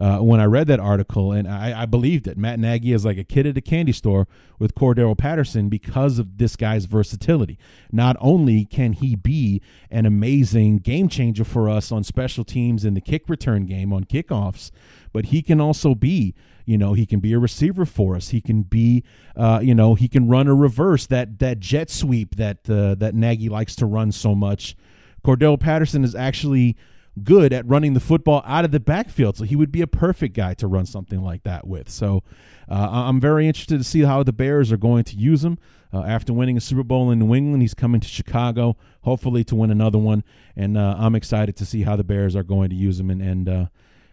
[0.00, 2.38] uh, when I read that article, and I, I, believed it.
[2.38, 4.26] Matt Nagy is like a kid at a candy store
[4.58, 7.58] with Cordarrelle Patterson because of this guy's versatility.
[7.92, 9.60] Not only can he be
[9.90, 14.04] an amazing game changer for us on special teams in the kick return game on
[14.04, 14.70] kickoffs,
[15.12, 16.34] but he can also be,
[16.64, 18.30] you know, he can be a receiver for us.
[18.30, 19.04] He can be,
[19.36, 23.14] uh, you know, he can run a reverse that that jet sweep that uh, that
[23.14, 24.76] Nagy likes to run so much.
[25.22, 26.74] Cordarrelle Patterson is actually
[27.22, 29.36] good at running the football out of the backfield.
[29.36, 31.90] So he would be a perfect guy to run something like that with.
[31.90, 32.22] So
[32.68, 35.58] uh, I'm very interested to see how the Bears are going to use him.
[35.92, 39.56] Uh, after winning a Super Bowl in New England, he's coming to Chicago, hopefully to
[39.56, 40.22] win another one.
[40.54, 43.20] And uh, I'm excited to see how the Bears are going to use him and,
[43.20, 43.66] and uh,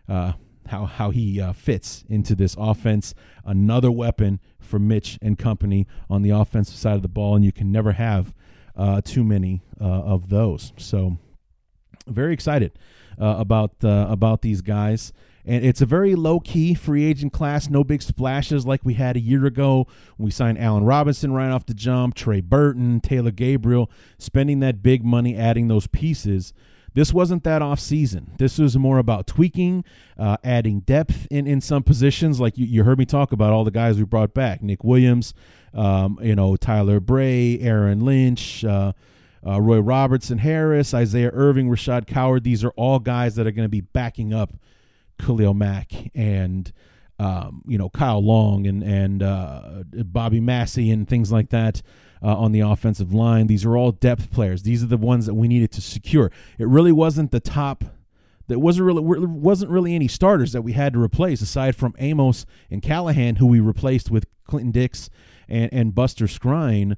[0.10, 0.34] uh,
[0.68, 3.14] how how he uh, fits into this offense.
[3.46, 7.52] Another weapon for Mitch and company on the offensive side of the ball, and you
[7.52, 8.34] can never have
[9.04, 10.74] too many of those.
[10.78, 11.18] So
[12.08, 12.78] very excited
[13.20, 15.13] uh, about uh, about these guys.
[15.46, 19.15] And it's a very low key free agent class, no big splashes like we had
[19.15, 19.88] a year ago.
[20.17, 25.06] We signed Allen Robinson right off the jump, Trey Burton, Taylor Gabriel, spending that big
[25.06, 26.54] money adding those pieces.
[26.93, 28.32] This wasn't that off season.
[28.39, 29.86] This was more about tweaking,
[30.17, 32.39] uh, adding depth in, in some positions.
[32.39, 35.34] Like you, you, heard me talk about all the guys we brought back Nick Williams,
[35.76, 38.93] um, you know, Tyler Bray, Aaron Lynch, uh,
[39.48, 42.44] uh, Roy Robertson Harris, Isaiah Irving, Rashaad Coward.
[42.44, 44.54] These are all guys that are going to be backing up
[45.20, 46.72] Khalil Mack and
[47.20, 51.82] um, you know Kyle Long and and uh, Bobby Massey and things like that
[52.22, 53.48] uh, on the offensive line.
[53.48, 54.64] These are all depth players.
[54.64, 56.32] These are the ones that we needed to secure.
[56.58, 57.84] It really wasn't the top.
[58.48, 62.46] There wasn't really wasn't really any starters that we had to replace aside from Amos
[62.70, 65.10] and Callahan, who we replaced with Clinton Dix
[65.48, 66.96] and and Buster Skrine.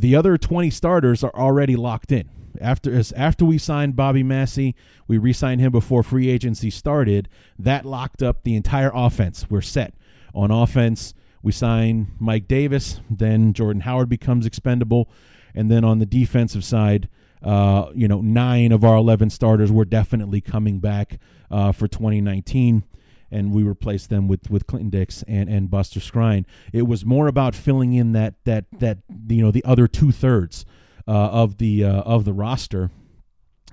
[0.00, 2.30] The other 20 starters are already locked in.
[2.58, 4.74] After after we signed Bobby Massey,
[5.06, 7.28] we re-signed him before free agency started.
[7.58, 9.50] That locked up the entire offense.
[9.50, 9.92] We're set
[10.34, 11.12] on offense.
[11.42, 15.10] We sign Mike Davis, then Jordan Howard becomes expendable,
[15.54, 17.10] and then on the defensive side,
[17.42, 21.18] uh, you know, nine of our 11 starters were definitely coming back
[21.50, 22.84] uh, for 2019
[23.30, 26.44] and we replaced them with with Clinton Dix and and Buster Skrine.
[26.72, 30.64] It was more about filling in that that that you know the other two thirds
[31.06, 32.90] uh, of the uh, of the roster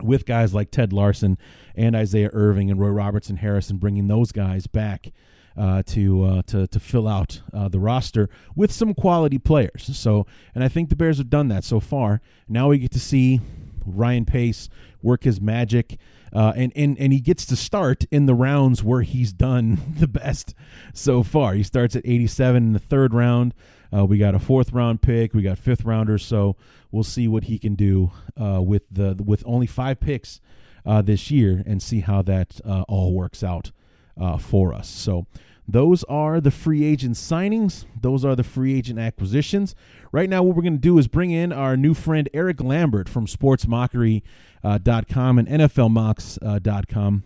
[0.02, 1.38] with guys like Ted Larsen
[1.76, 5.12] and Isaiah Irving and Roy Robertson Harrison, bringing those guys back.
[5.60, 9.90] Uh, to uh, to to fill out uh, the roster with some quality players.
[9.98, 12.22] So, and I think the Bears have done that so far.
[12.48, 13.42] Now we get to see
[13.84, 14.70] Ryan Pace
[15.02, 15.98] work his magic.
[16.34, 20.08] Uh, and, and and he gets to start in the rounds where he's done the
[20.08, 20.54] best
[20.94, 21.54] so far.
[21.54, 23.54] He starts at 87 in the third round.
[23.96, 25.34] Uh, we got a fourth round pick.
[25.34, 26.26] We got fifth rounders.
[26.26, 26.56] So
[26.92, 30.42] we'll see what he can do uh, with the with only five picks
[30.86, 33.72] uh, this year and see how that uh, all works out
[34.20, 34.90] uh, for us.
[34.90, 35.28] So
[35.68, 37.86] those are the free agent signings.
[38.00, 39.76] Those are the free agent acquisitions.
[40.12, 43.10] Right now, what we're going to do is bring in our new friend Erik Lambert
[43.10, 47.24] from SportsMockery.com and NFLMocks.com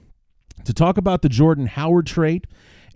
[0.66, 2.48] to talk about the Jordan Howard trade.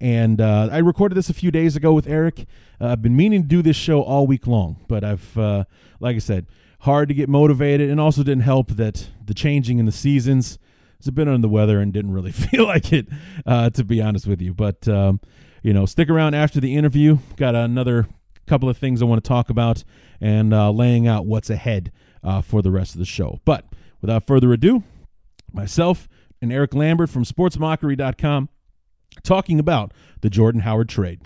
[0.01, 2.47] And uh, I recorded this a few days ago with Erik.
[2.81, 5.65] Uh, I've been meaning to do this show all week long, but I've, uh,
[5.99, 6.47] like I said,
[6.81, 10.59] hard to get motivated, and also didn't help that the changing in the seasons
[11.07, 13.07] a bit under the weather and didn't really feel like it,
[13.45, 14.53] uh, to be honest with you.
[14.53, 15.19] But um,
[15.61, 17.17] you know, stick around after the interview.
[17.37, 18.07] Got another
[18.45, 19.83] couple of things I want to talk about
[20.21, 21.91] and uh, laying out what's ahead
[22.23, 23.39] uh, for the rest of the show.
[23.45, 23.65] But
[24.01, 24.83] without further ado,
[25.51, 26.07] myself
[26.41, 28.49] and Erik Lambert from SportsMockery.com
[29.23, 31.21] talking about the Jordan Howard trade.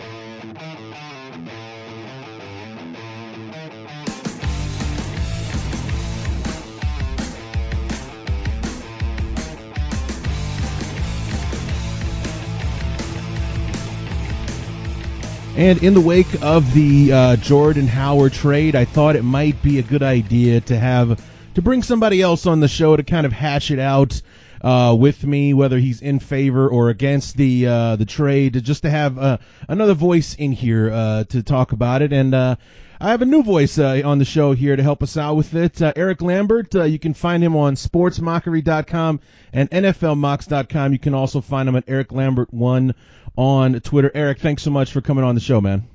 [15.59, 19.77] And in the wake of the uh, Jordan Howard trade, I thought it might be
[19.77, 21.21] a good idea to have
[21.55, 24.21] to bring somebody else on the show to kind of hash it out
[24.61, 28.89] uh, with me, whether he's in favor or against the uh, the trade, just to
[28.89, 29.37] have uh,
[29.67, 32.13] another voice in here uh, to talk about it.
[32.13, 32.55] And uh,
[33.01, 35.53] I have a new voice uh, on the show here to help us out with
[35.55, 35.81] it.
[35.97, 39.19] Erik Lambert, you can find him on sportsmockery.com
[39.51, 40.93] and NFLmocks.com.
[40.93, 42.95] You can also find him at Erik Lambert one
[43.37, 44.11] on Twitter.
[44.13, 45.87] Erik, thanks so much for coming on the show, man.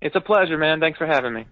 [0.00, 0.80] It's a pleasure, man.
[0.80, 1.46] Thanks for having me.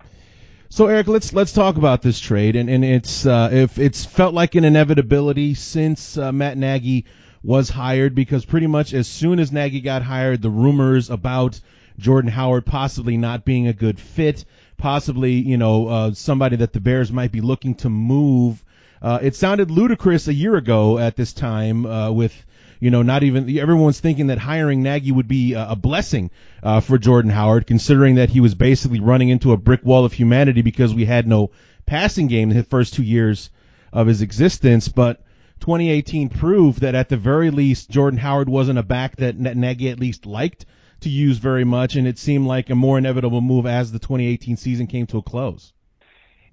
[0.73, 4.35] So Erik, let's let's talk about this trade, and and it's uh, if it's felt
[4.35, 7.07] like an inevitability since uh, Matt Nagy
[7.43, 11.61] was hired, because pretty much as soon as Nagy got hired, the rumors about
[11.99, 14.45] Jordan Howard possibly not being a good fit,
[14.77, 18.65] possibly you know uh, somebody that the Bears might be looking to move.
[19.03, 22.45] Uh, it sounded ludicrous a year ago at this time uh, with
[22.81, 26.31] you know, not even everyone's thinking that hiring Nagy would be a, a blessing
[26.63, 30.15] uh, for Jordan Howard, considering that he was basically running into a brick wall of
[30.15, 31.51] humanity because we had no
[31.87, 33.51] passing game in the first two years
[33.93, 34.89] of his existence.
[34.89, 35.23] But
[35.61, 40.01] 2018 proved that at the very least, Jordan Howard wasn't a back that Nagy at
[40.01, 40.65] least liked
[41.01, 44.57] to use very much, and it seemed like a more inevitable move as the 2018
[44.57, 45.73] season came to a close.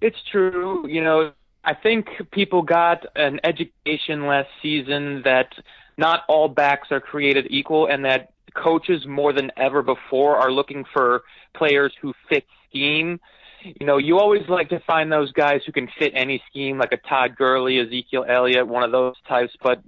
[0.01, 0.87] It's true.
[0.87, 1.31] You know,
[1.63, 5.53] I think people got an education last season that
[5.97, 10.85] not all backs are created equal and that coaches more than ever before are looking
[10.93, 11.23] for
[11.55, 13.19] players who fit scheme.
[13.63, 16.91] You know, you always like to find those guys who can fit any scheme, like
[16.91, 19.53] a Todd Gurley, Ezekiel Elliott, one of those types.
[19.61, 19.81] But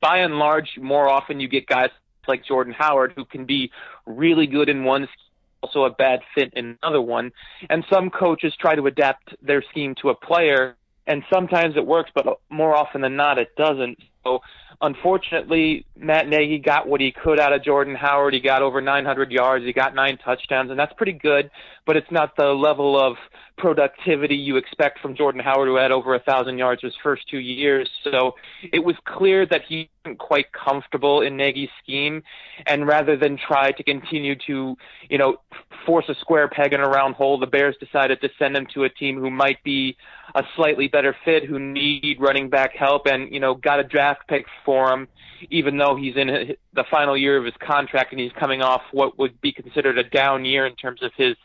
[0.00, 1.90] by and large, more often you get guys
[2.28, 3.70] like Jordan Howard who can be
[4.06, 5.16] really good in one scheme,
[5.62, 7.32] also a bad fit in another one.
[7.68, 10.76] And some coaches try to adapt their scheme to a player,
[11.06, 13.98] and sometimes it works, but more often than not, it doesn't.
[14.24, 14.40] So
[14.80, 18.34] unfortunately, Matt Nagy got what he could out of Jordan Howard.
[18.34, 19.64] He got over 900 yards.
[19.64, 21.50] He got nine touchdowns, and that's pretty good,
[21.86, 23.16] but it's not the level of
[23.60, 27.38] productivity you expect from Jordan Howard, who had over a thousand yards his first two
[27.38, 27.88] years.
[28.02, 28.34] So
[28.72, 32.22] it was clear that he wasn't quite comfortable in Nagy's scheme,
[32.66, 34.76] and rather than try to continue to,
[35.10, 35.36] you know,
[35.84, 38.84] force a square peg in a round hole, the Bears decided to send him to
[38.84, 39.96] a team who might be
[40.34, 44.26] a slightly better fit, who need running back help, and you know, got a draft
[44.26, 45.06] pick for him,
[45.50, 49.18] even though he's in the final year of his contract and he's coming off what
[49.18, 51.36] would be considered a down year in terms of his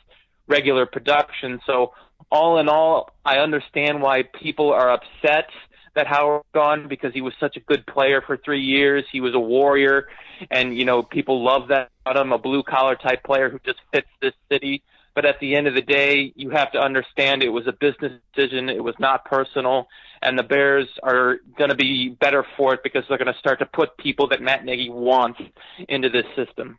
[0.48, 1.60] regular production.
[1.66, 1.94] So
[2.32, 5.50] all in all, I understand why people are upset
[5.96, 9.06] that Howard gone because he was such a good player for three years.
[9.12, 10.08] He was a warrior,
[10.52, 13.80] and you know people love that about him, a blue collar type player who just
[13.94, 14.84] fits this city.
[15.16, 18.12] But at the end of the day, you have to understand it was a business
[18.36, 18.68] decision.
[18.68, 19.88] It was not personal,
[20.22, 23.60] and the Bears are going to be better for it because they're going to start
[23.60, 25.40] to put people that Matt Nagy wants
[25.88, 26.78] into this system.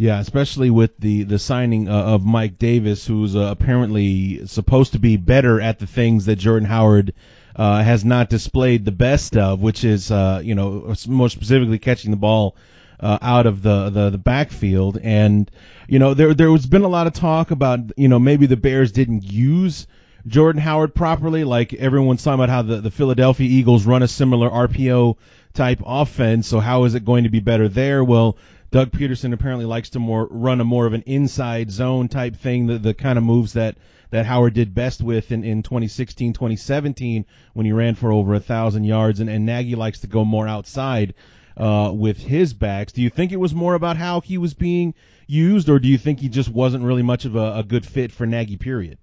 [0.00, 4.98] Yeah, especially with the the signing uh, of Mike Davis, who's uh, apparently supposed to
[4.98, 7.12] be better at the things that Jordan Howard
[7.54, 12.12] uh, has not displayed the best of, which is uh, you know more specifically catching
[12.12, 12.56] the ball
[12.98, 14.96] uh, out of the, the the backfield.
[15.02, 15.50] And
[15.86, 18.56] you know there there has been a lot of talk about you know maybe the
[18.56, 19.86] Bears didn't use
[20.26, 21.44] Jordan Howard properly.
[21.44, 25.18] Like everyone's talking about how the the Philadelphia Eagles run a similar RPO
[25.52, 26.48] type offense.
[26.48, 28.02] So how is it going to be better there?
[28.02, 28.38] Well
[28.70, 32.66] Doug Pederson apparently likes to more run a more of an inside zone type thing,
[32.66, 33.76] the, the kind of moves that,
[34.10, 38.40] that Howard did best with in, in 2016, 2017 when he ran for over a
[38.40, 41.14] thousand yards, and, and Nagy likes to go more outside
[41.56, 42.92] uh, with his backs.
[42.92, 44.94] Do you think it was more about how he was being
[45.26, 48.12] used, or do you think he just wasn't really much of a, a good fit
[48.12, 48.56] for Nagy?
[48.56, 48.98] Period.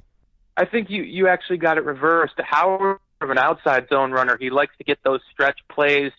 [0.55, 2.34] I think you you actually got it reversed.
[2.39, 4.38] Howard of an outside zone runner.
[4.39, 6.11] He likes to get those stretch plays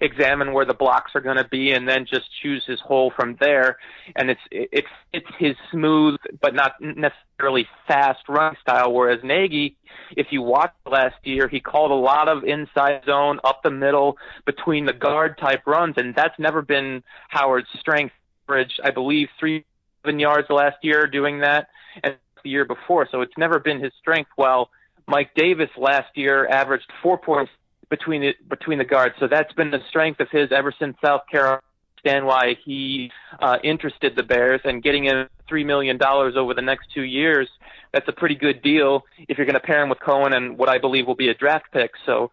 [0.00, 3.36] examine where the blocks are going to be and then just choose his hole from
[3.40, 3.78] there.
[4.16, 8.92] And it's it fits his smooth but not necessarily fast run style.
[8.92, 9.76] Whereas Nagy,
[10.16, 14.16] if you watched last year, he called a lot of inside zone up the middle
[14.44, 18.14] between the guard type runs, and that's never been Howard's strength.
[18.46, 19.64] I believe, three
[20.04, 21.68] yards last year doing that,
[22.02, 23.08] and the year before.
[23.10, 24.30] So it's never been his strength.
[24.36, 24.70] While
[25.06, 27.48] Mike Davis last year averaged 4.6
[27.88, 29.14] between it between the guards.
[29.18, 31.62] So that's been the strength of his ever since South Carolina.
[32.04, 33.10] Understand why he
[33.40, 37.48] uh, interested the Bears and getting him three million dollars over the next two years.
[37.92, 40.68] That's a pretty good deal if you're going to pair him with Cohen and what
[40.68, 41.92] I believe will be a draft pick.
[42.04, 42.30] So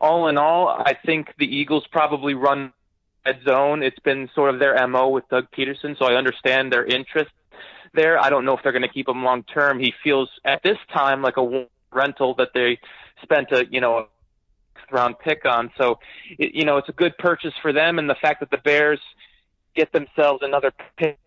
[0.00, 2.72] all in all, I think the Eagles probably run
[3.24, 3.82] red zone.
[3.82, 7.30] It's been sort of their mo with Doug Pederson, so I understand their interest
[7.94, 8.18] there.
[8.20, 9.78] I don't know if they're going to keep him long term.
[9.80, 12.78] He feels at this time like a rental that they
[13.22, 14.08] spent a you know
[14.94, 15.70] round pick on.
[15.76, 15.98] So,
[16.38, 19.00] it, you know, it's a good purchase for them, and the fact that the Bears
[19.76, 21.18] get themselves another pick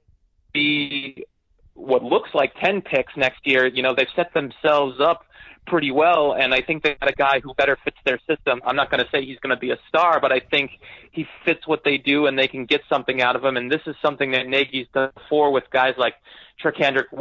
[0.54, 1.26] be
[1.74, 5.26] what looks like 10 picks next year, you know, they've set themselves up
[5.68, 8.62] pretty well, and I think they got a guy who better fits their system.
[8.66, 10.72] I'm not going to say he's going to be a star, but I think
[11.12, 13.58] he fits what they do, and they can get something out of him.
[13.58, 16.16] And this is something that Nagy's done before with guys like
[16.64, 17.12] Charcandrick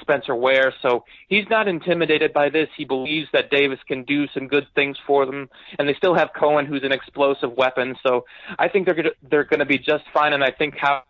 [0.00, 0.72] Spencer Ware.
[0.82, 2.68] So he's not intimidated by this.
[2.76, 5.48] He believes that Davis can do some good things for them,
[5.78, 7.96] and they still have Cohen, who's an explosive weapon.
[8.06, 8.24] So
[8.58, 11.04] I think they're gonna, they're going to be just fine, and I think how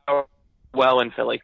[0.75, 1.43] well in Philly.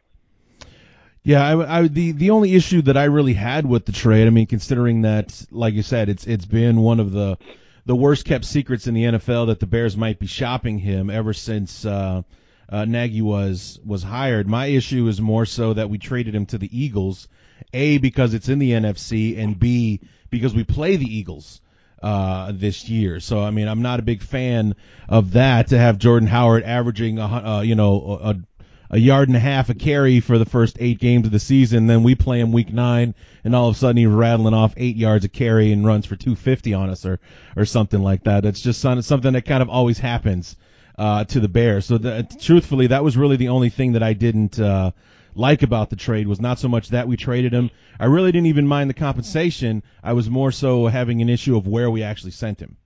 [1.23, 4.29] Yeah, I, I, the the only issue that I really had with the trade, I
[4.29, 7.37] mean, considering that, like you said, it's it's been one of the
[7.85, 11.33] the worst kept secrets in the NFL that the Bears might be shopping him ever
[11.33, 12.21] since uh,
[12.69, 14.47] uh, Nagy was was hired.
[14.47, 17.27] My issue is more so that we traded him to the Eagles,
[17.73, 21.61] a because it's in the NFC, and b because we play the Eagles
[22.03, 23.19] uh, this year.
[23.19, 24.75] So I mean, I'm not a big fan
[25.07, 28.35] of that to have Jordan Howard averaging a uh, you know a
[28.89, 31.87] a yard and a half a carry for the first eight games of the season.
[31.87, 33.15] Then we play him week nine,
[33.45, 36.17] and all of a sudden he's rattling off eight yards a carry and runs for
[36.17, 37.19] 250 on us, or
[37.55, 38.43] or something like that.
[38.43, 40.57] That's just something that kind of always happens
[40.97, 41.85] uh, to the Bears.
[41.85, 44.59] So the, truthfully, that was really the only thing that I didn't.
[44.59, 44.91] Uh,
[45.37, 47.69] like about the trade was not so much that we traded him.
[47.99, 49.83] I really didn't even mind the compensation.
[50.03, 52.77] I was more so having an issue of where we actually sent him.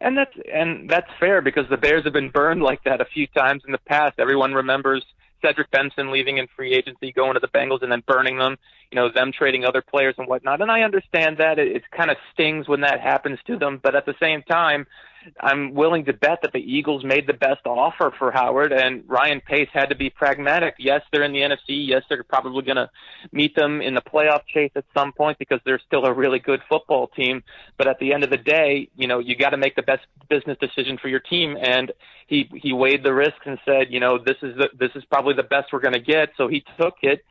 [0.00, 3.26] And that's and that's fair because the Bears have been burned like that a few
[3.26, 4.18] times in the past.
[4.18, 5.04] Everyone remembers
[5.42, 8.56] Cedric Benson leaving in free agency, going to the Bengals, and then burning them.
[8.92, 10.60] You know, them trading other players and whatnot.
[10.60, 13.94] And I understand that it, it kind of stings when that happens to them, but
[13.94, 14.86] at the same time,
[15.40, 19.40] I'm willing to bet that the Eagles made the best offer for Howard, and Ryan
[19.40, 20.74] Pace had to be pragmatic.
[20.78, 21.86] Yes, they're in the NFC.
[21.86, 22.90] Yes, they're probably going to
[23.32, 26.60] meet them in the playoff chase at some point because they're still a really good
[26.68, 27.42] football team.
[27.76, 30.06] But at the end of the day, you know, you got to make the best
[30.28, 31.56] business decision for your team.
[31.60, 31.92] And
[32.26, 35.34] he he weighed the risks and said, you know, this is the, this is probably
[35.34, 36.30] the best we're going to get.
[36.36, 37.24] So he took it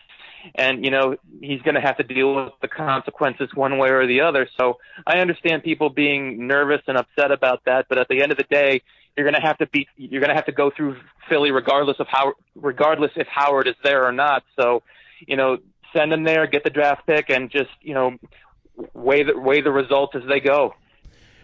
[0.55, 4.07] and you know he's going to have to deal with the consequences one way or
[4.07, 4.47] the other.
[4.57, 8.37] So I understand people being nervous and upset about that, but at the end of
[8.37, 8.81] the day,
[9.15, 9.87] you're going to have to beat.
[9.97, 10.97] You're going to have to go through
[11.29, 14.43] Philly regardless of how, regardless if Howard is there or not.
[14.59, 14.83] So,
[15.27, 15.57] you know,
[15.95, 18.17] send him there, get the draft pick, and just you know
[18.93, 20.73] weigh the weigh the results as they go.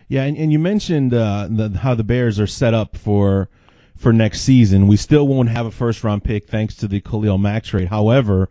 [0.08, 3.50] Yeah, and, and you mentioned uh, the, how the Bears are set up for
[3.98, 4.88] for next season.
[4.88, 7.88] We still won't have a first round pick thanks to the Khalil Mack trade.
[7.88, 8.50] However,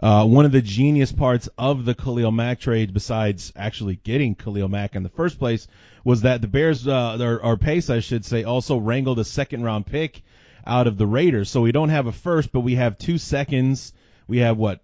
[0.00, 4.68] uh, one of the genius parts of the Khalil Mack trade, besides actually getting Khalil
[4.68, 5.66] Mack in the first place,
[6.04, 9.64] was that the Bears, uh, or, or Pace, I should say, also wrangled a second
[9.64, 10.22] round pick
[10.66, 11.50] out of the Raiders.
[11.50, 13.92] So we don't have a first, but we have two seconds.
[14.28, 14.80] We have what,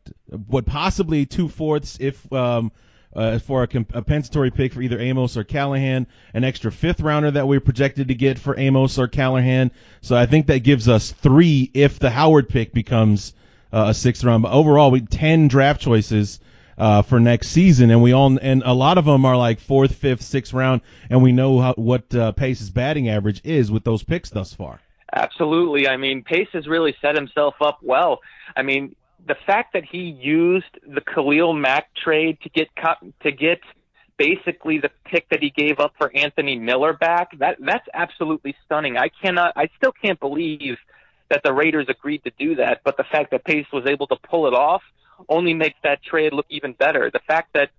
[0.49, 2.73] what possibly two fourths if, um,
[3.15, 7.47] uh, for a compensatory pick for either Amos or Callahan, an extra fifth rounder that
[7.47, 9.71] we're projected to get for Amos or Callahan.
[10.01, 13.33] So I think that gives us three if the Howard pick becomes
[13.75, 14.43] uh, a sixth round.
[14.45, 16.41] But overall, we ten draft choices
[16.79, 19.95] uh, for next season, and we all and a lot of them are like fourth,
[19.95, 24.03] fifth, sixth round, and we know how, what uh, Pace's batting average is with those
[24.03, 24.81] picks thus far.
[25.13, 25.89] Absolutely.
[25.89, 28.21] I mean, Pace has really set himself up well.
[28.57, 28.97] I mean,
[29.27, 32.69] the fact that he used the Khalil Mack trade to get
[33.23, 33.61] to get
[34.17, 38.97] basically the pick that he gave up for Anthony Miller back that that's absolutely stunning.
[38.97, 40.77] I cannot I still can't believe
[41.31, 44.17] that the Raiders agreed to do that, but the fact that Pace was able to
[44.17, 44.83] pull it off
[45.29, 47.11] only makes that trade look even better.
[47.13, 47.71] The fact that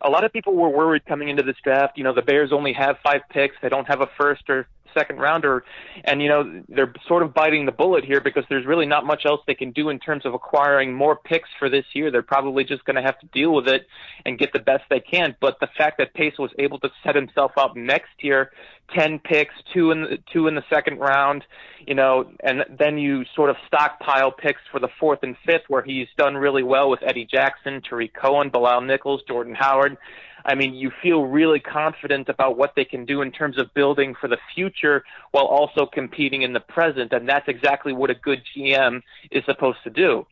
[0.00, 2.72] a lot of people were worried coming into this draft, you know, the Bears only
[2.72, 5.64] have five picks, they don't have a first or second rounder.
[6.04, 9.24] And, you know, they're sort of biting the bullet here because there's really not much
[9.26, 12.10] else they can do in terms of acquiring more picks for this year.
[12.10, 13.86] They're probably just going to have to deal with it
[14.24, 15.36] and get the best they can.
[15.40, 18.50] But the fact that Pace was able to set himself up next year,
[18.96, 21.44] 10 picks, two in the, two in the second round,
[21.86, 25.82] you know, and then you sort of stockpile picks for the fourth and fifth where
[25.82, 29.96] he's done really well with Eddie Jackson, Tarik Cohen, Bilal Nichols, Jordan Howard.
[30.44, 34.14] I mean, you feel really confident about what they can do in terms of building
[34.14, 38.42] for the future while also competing in the present, and that's exactly what a good
[38.56, 40.26] GM is supposed to do.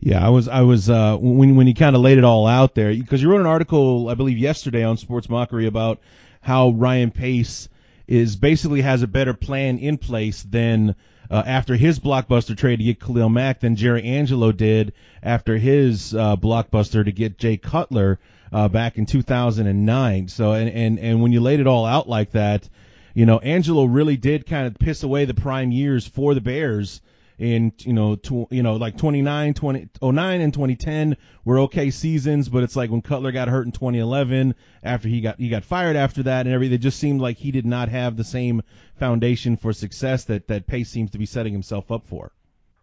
[0.00, 2.74] Yeah, I was, I was, uh, when, when you kind of laid it all out
[2.74, 6.00] there, because you wrote an article, I believe yesterday on Sports Mockery about
[6.40, 7.68] how Ryan Pace
[8.08, 10.96] is basically has a better plan in place than,
[11.30, 16.14] uh, after his blockbuster trade to get Khalil Mack than Jerry Angelo did after his,
[16.16, 18.18] uh, blockbuster to get Jay Cutler
[18.52, 20.28] uh, back in 2009.
[20.28, 22.68] So, and, and, and when you laid it all out like that,
[23.14, 27.00] you know, Angelo really did kind of piss away the prime years for the Bears
[27.38, 32.48] in, you know, tw- you know, like 29, 20, 09 and 2010 were okay seasons,
[32.48, 35.96] but it's like when Cutler got hurt in 2011 after he got, he got fired
[35.96, 38.62] after that and everything, it just seemed like he did not have the same
[38.98, 42.32] foundation for success that, that Pace seems to be setting himself up for.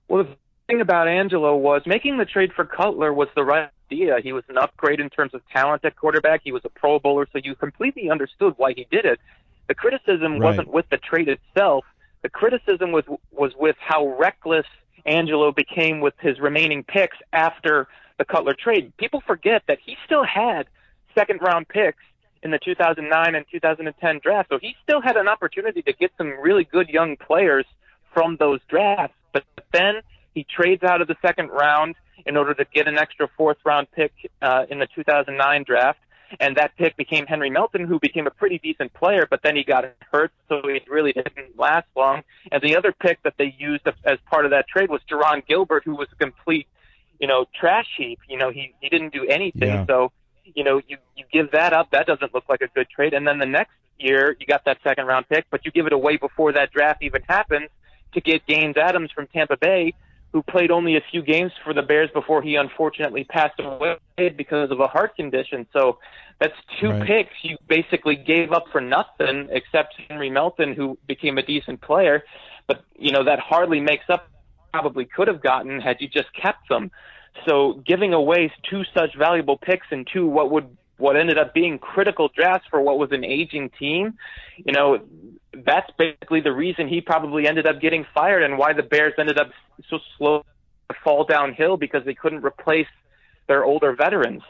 [0.07, 0.35] Well, the
[0.67, 4.19] thing about Angelo was making the trade for Cutler was the right idea.
[4.21, 6.41] He was an upgrade in terms of talent at quarterback.
[6.43, 9.19] He was a Pro Bowler, so you completely understood why he did it.
[9.67, 10.41] The criticism Right.
[10.41, 11.85] wasn't with the trade itself.
[12.21, 14.65] The criticism was was with how reckless
[15.05, 17.87] Angelo became with his remaining picks after
[18.17, 18.91] the Cutler trade.
[18.97, 20.67] People forget that he still had
[21.15, 22.03] second round picks
[22.43, 26.33] in the 2009 and 2010 draft, so he still had an opportunity to get some
[26.41, 27.65] really good young players
[28.13, 29.15] from those drafts.
[29.31, 30.01] But then
[30.33, 31.95] he trades out of the second round
[32.25, 34.11] in order to get an extra fourth round pick
[34.41, 35.99] uh, in the 2009 draft.
[36.39, 39.63] And that pick became Henry Melton, who became a pretty decent player, but then he
[39.63, 42.21] got hurt, so he really didn't last long.
[42.51, 45.83] And the other pick that they used as part of that trade was Jarron Gilbert,
[45.85, 46.67] who was a complete,
[47.19, 48.19] you know, trash heap.
[48.29, 49.69] You know, he, he didn't do anything.
[49.69, 49.85] Yeah.
[49.87, 50.11] So,
[50.43, 51.89] you know, you, you give that up.
[51.91, 53.15] That doesn't look like a good trade.
[53.15, 55.93] And then the next year, you got that second round pick, but you give it
[55.93, 57.69] away before that draft even happens
[58.13, 59.93] to get Gaines Adams from Tampa Bay,
[60.33, 63.97] who played only a few games for the Bears before he unfortunately passed away
[64.35, 65.65] because of a heart condition.
[65.73, 65.97] So
[66.39, 67.07] that's two Right.
[67.07, 72.23] picks you basically gave up for nothing, except Henry Melton, who became a decent player.
[72.67, 74.29] But you know that hardly makes up
[74.71, 76.91] probably could have gotten had you just kept them.
[77.47, 81.79] So giving away two such valuable picks and two what would what ended up being
[81.79, 84.15] critical drafts for what was an aging team,
[84.57, 84.99] you know,
[85.65, 89.39] that's basically the reason he probably ended up getting fired and why the Bears ended
[89.39, 89.51] up
[89.89, 90.45] so slow
[90.89, 92.87] to fall downhill because they couldn't replace
[93.47, 94.43] their older veterans.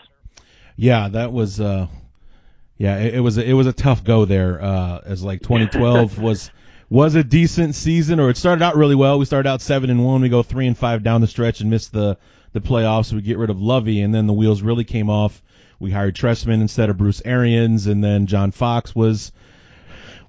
[0.76, 1.88] Yeah, that was uh
[2.78, 6.20] yeah, it, it was a, it was a tough go there uh as like 2012
[6.22, 6.52] was
[6.90, 9.20] was a decent season or it started out really well.
[9.20, 11.70] We started out 7 and 1, we go 3 and 5 down the stretch and
[11.70, 12.18] missed the
[12.52, 13.14] the playoffs.
[13.14, 15.42] We get rid of Lovie and then the wheels really came off.
[15.80, 19.32] We hired Trestman instead of Bruce Arians and then John Fox was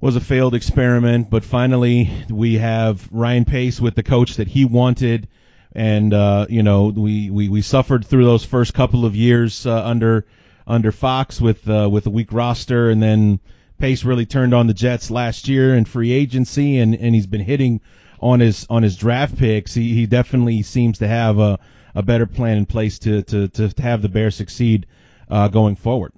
[0.00, 4.64] was a failed experiment, but finally we have Ryan Pace with the coach that he
[4.64, 5.28] wanted,
[5.72, 9.84] and uh, you know we, we we suffered through those first couple of years uh,
[9.84, 10.24] under
[10.66, 13.40] under Fox with uh, with a weak roster, and then
[13.78, 17.42] Pace really turned on the Jets last year in free agency, and and he's been
[17.42, 17.80] hitting
[18.20, 19.74] on his on his draft picks.
[19.74, 21.58] He he definitely seems to have a
[21.94, 24.86] a better plan in place to to to have the Bears succeed
[25.28, 26.12] uh, going forward.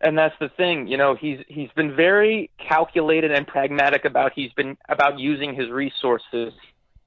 [0.00, 4.52] And that's the thing you know he's he's been very calculated and pragmatic about he's
[4.52, 6.52] been about using his resources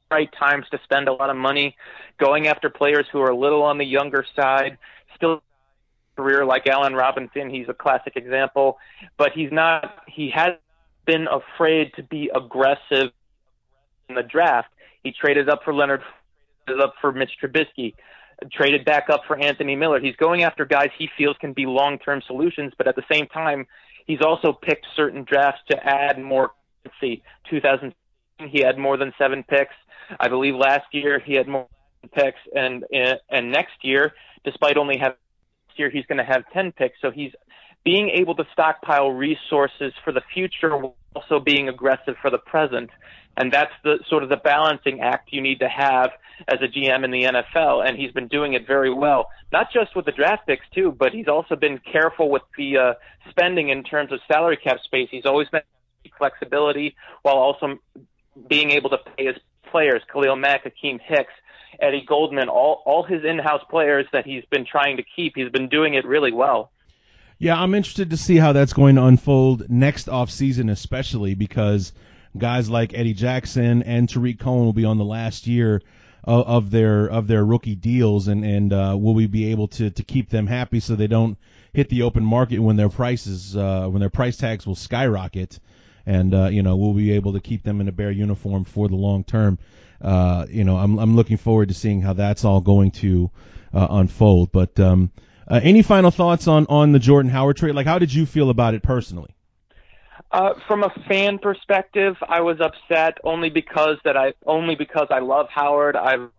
[0.10, 1.76] right times to spend a lot of money
[2.18, 4.78] going after players who are a little on the younger side
[5.16, 5.42] still
[6.18, 8.78] career like Allen Robinson he's a classic example
[9.18, 10.56] but he's not he has
[11.06, 13.12] been afraid to be aggressive
[14.10, 14.70] in the draft.
[15.04, 16.02] He traded up for Leonard
[16.82, 17.96] up for Mitch Trubisky
[18.52, 20.00] traded back up for Anthony Miller.
[20.00, 23.68] He's going after guys he feels can be long-term solutions, but at the same time,
[24.06, 26.52] he's also picked certain drafts to add more.
[26.86, 27.94] Let's see, 2000
[28.48, 29.76] he had more than seven picks.
[30.20, 31.68] I believe last year he had more
[32.14, 34.14] picks, and and next year,
[34.44, 35.18] despite only having
[35.78, 36.96] year, he's going to have 10 picks.
[37.02, 37.32] So he's
[37.84, 42.90] being able to stockpile resources for the future while also being aggressive for the present.
[43.38, 46.12] And that's the sort of the balancing act you need to have
[46.48, 47.88] as a GM in the NFL.
[47.88, 51.14] And he's been doing it very well, not just with the draft picks too, but
[51.14, 52.94] he's also been careful with the uh,
[53.30, 55.08] spending in terms of salary cap space.
[55.12, 55.62] He's always been
[56.18, 57.80] flexibility while also
[58.48, 59.36] being able to pay his
[59.72, 61.34] players, Khalil Mack, Akiem Hicks,
[61.80, 65.34] Eddie Goldman, all, all his in-house players that he's been trying to keep.
[65.36, 66.72] He's been doing it really well.
[67.42, 71.92] Yeah, I'm interested to see how that's going to unfold next offseason, especially because
[72.38, 75.82] guys like Eddie Jackson and Tarik Cohen will be on the last year
[76.24, 79.90] of, of their of their rookie deals, and and uh, will we be able to
[79.90, 81.36] to keep them happy so they don't
[81.74, 85.60] hit the open market when their prices uh, when their price tags will skyrocket,
[86.06, 88.88] and uh, you know we'll be able to keep them in a Bear uniform for
[88.88, 89.58] the long term.
[90.00, 93.32] Uh, you know, I'm I'm looking forward to seeing how that's all going to
[93.74, 94.80] uh, unfold, but.
[94.80, 95.10] Um,
[95.52, 97.76] uh, any final thoughts on, on the Jordan Howard trade?
[97.76, 99.36] Like, how did you feel about it personally?
[100.32, 105.20] Uh, from a fan perspective, I was upset only because that I only because I
[105.20, 105.98] love Howard.
[105.98, 106.30] I've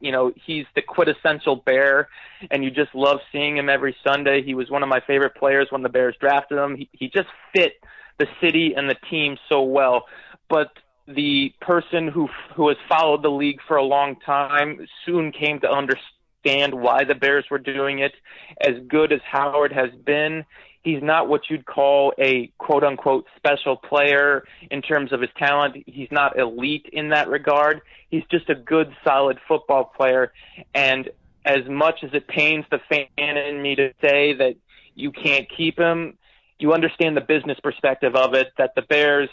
[0.00, 2.08] you know he's the quintessential Bear,
[2.50, 4.42] and you just love seeing him every Sunday.
[4.42, 6.76] He was one of my favorite players when the Bears drafted him.
[6.76, 7.82] He, he just fit
[8.18, 10.06] the city and the team so well.
[10.50, 10.72] But
[11.08, 15.70] the person who who has followed the league for a long time soon came to
[15.70, 18.12] understand understand why the Bears were doing it.
[18.60, 20.44] As good as Howard has been,
[20.82, 25.76] he's not what you'd call a quote unquote special player in terms of his talent.
[25.86, 27.80] He's not elite in that regard.
[28.10, 30.32] He's just a good, solid football player.
[30.74, 31.10] And
[31.44, 34.56] as much as it pains the fan in me to say that
[34.94, 36.18] you can't keep him,
[36.58, 39.30] you understand the business perspective of it, that the Bears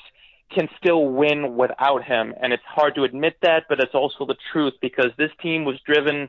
[0.52, 2.34] can still win without him.
[2.42, 5.80] And it's hard to admit that, but it's also the truth because this team was
[5.86, 6.28] driven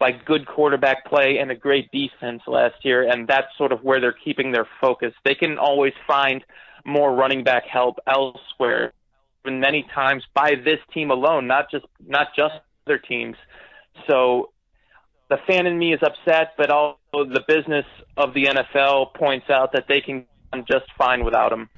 [0.00, 4.00] by good quarterback play and a great defense last year, and that's sort of where
[4.00, 5.12] they're keeping their focus.
[5.24, 6.42] They can always find
[6.86, 8.94] more running back help elsewhere,
[9.44, 12.54] and many times by this team alone, not just not just
[12.86, 13.36] other teams.
[14.08, 14.50] So
[15.28, 17.84] the fan in me is upset, but also the business
[18.16, 20.24] of the NFL points out that they can
[20.66, 21.68] just fine without him.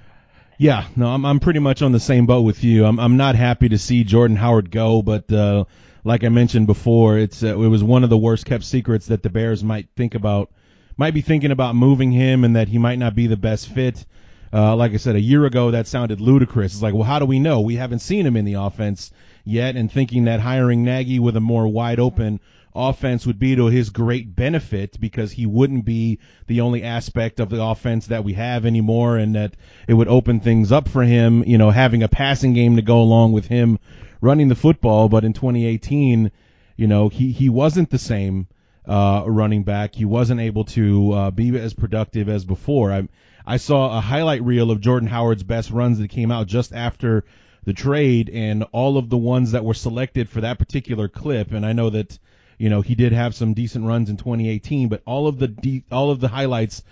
[0.59, 2.85] Yeah, no, I'm I'm pretty much on the same boat with you.
[2.85, 5.65] I'm I'm not happy to see Jordan Howard go, but uh,
[6.05, 9.23] like I mentioned before, it's uh, it was one of the worst kept secrets that
[9.23, 10.51] the Bears might think about,
[10.97, 14.05] might be thinking about moving him, and that he might not be the best fit.
[14.53, 16.75] Uh, like I said, a year ago that sounded ludicrous.
[16.75, 17.61] It's like, well, how do we know?
[17.61, 19.11] We haven't seen him in the offense
[19.45, 22.41] yet, and thinking that hiring Nagy with a more wide open
[22.75, 27.51] offense would be to his great benefit because he wouldn't be the only aspect of
[27.51, 29.55] the offense that we have anymore and that
[29.87, 33.01] it would open things up for him, you know, having a passing game to go
[33.01, 33.79] along with him
[34.23, 36.31] running the football, but in 2018,
[36.77, 38.47] you know, he, he wasn't the same
[38.87, 39.95] uh, running back.
[39.95, 42.91] He wasn't able to uh, be as productive as before.
[42.91, 43.09] I
[43.45, 47.25] I saw a highlight reel of Jordan Howard's best runs that came out just after
[47.65, 51.53] the trade, and all of the ones that were selected for that particular clip.
[51.53, 52.19] And I know that
[52.59, 55.85] you know he did have some decent runs in 2018, but all of the de-
[55.91, 56.83] all of the highlights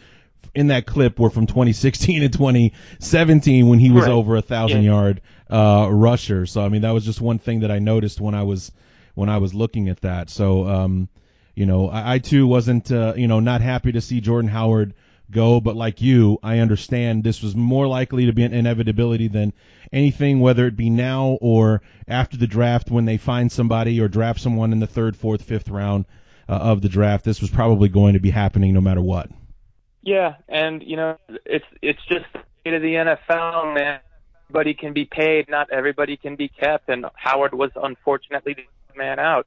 [0.55, 4.12] in that clip were from 2016 and 2017 when he was right.
[4.12, 4.91] over a thousand yeah.
[4.91, 5.20] yard
[5.51, 6.46] uh, rusher.
[6.46, 8.72] So I mean that was just one thing that I noticed when I was
[9.14, 10.30] when I was looking at that.
[10.30, 11.09] So um,
[11.55, 14.94] you know I, I too wasn't uh, you know not happy to see Jordan Howard
[15.30, 19.53] go, but like you, I understand this was more likely to be an inevitability than
[19.92, 24.40] anything, whether it be now or after the draft when they find somebody or draft
[24.40, 26.05] someone in the third, fourth, fifth round
[26.48, 27.24] uh, of the draft.
[27.24, 29.30] This was probably going to be happening no matter what.
[30.03, 34.01] Yeah, and you know, it's it's just the state of the NFL, man.
[34.51, 39.20] Everybody can be paid, not everybody can be kept, and Howard was unfortunately the man
[39.20, 39.46] out.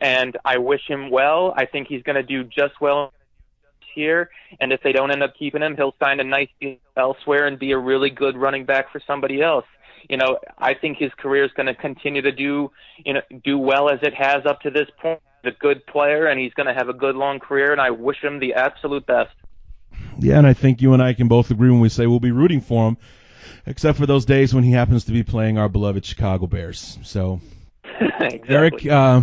[0.00, 1.52] And I wish him well.
[1.56, 3.12] I think he's going to do just well
[3.96, 4.30] here.
[4.60, 7.58] And if they don't end up keeping him, he'll sign a nice deal elsewhere and
[7.58, 9.64] be a really good running back for somebody else.
[10.08, 12.70] You know, I think his career is going to continue to do,
[13.04, 15.20] you know, do well as it has up to this point.
[15.42, 17.72] He's a good player, and he's going to have a good long career.
[17.72, 19.34] And I wish him the absolute best.
[20.20, 22.30] Yeah, and I think you and I can both agree when we say we'll be
[22.30, 22.98] rooting for him,
[23.66, 26.98] except for those days when he happens to be playing our beloved Chicago Bears.
[27.02, 27.40] So,
[28.00, 28.54] exactly.
[28.54, 29.22] Erik, uh,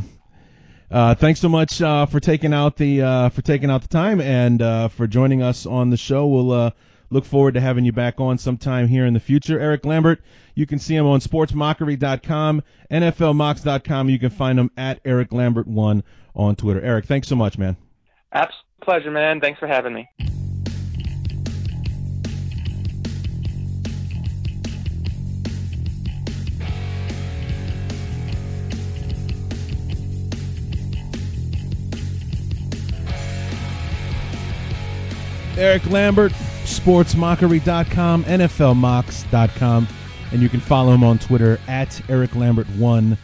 [0.92, 4.22] uh, thanks so much uh, for taking out the uh, for taking out the time
[4.22, 6.28] and uh, for joining us on the show.
[6.28, 6.72] We'll uh,
[7.10, 9.60] look forward to having you back on sometime here in the future.
[9.60, 10.22] Erik Lambert,
[10.54, 14.10] you can see him on SportsMockery.com, NFLMocks.com.
[14.10, 16.04] You can find him at Erik Lambert one
[16.36, 16.82] on Twitter.
[16.82, 17.78] Erik, thanks so much, man.
[18.32, 19.42] Absolute pleasure, man.
[19.42, 20.08] Thanks for having me.
[35.58, 36.34] Erik Lambert,
[36.64, 39.88] sportsmockery.com, NFLmocks.com,
[40.34, 43.18] and you can follow him on Twitter at Erik Lambert1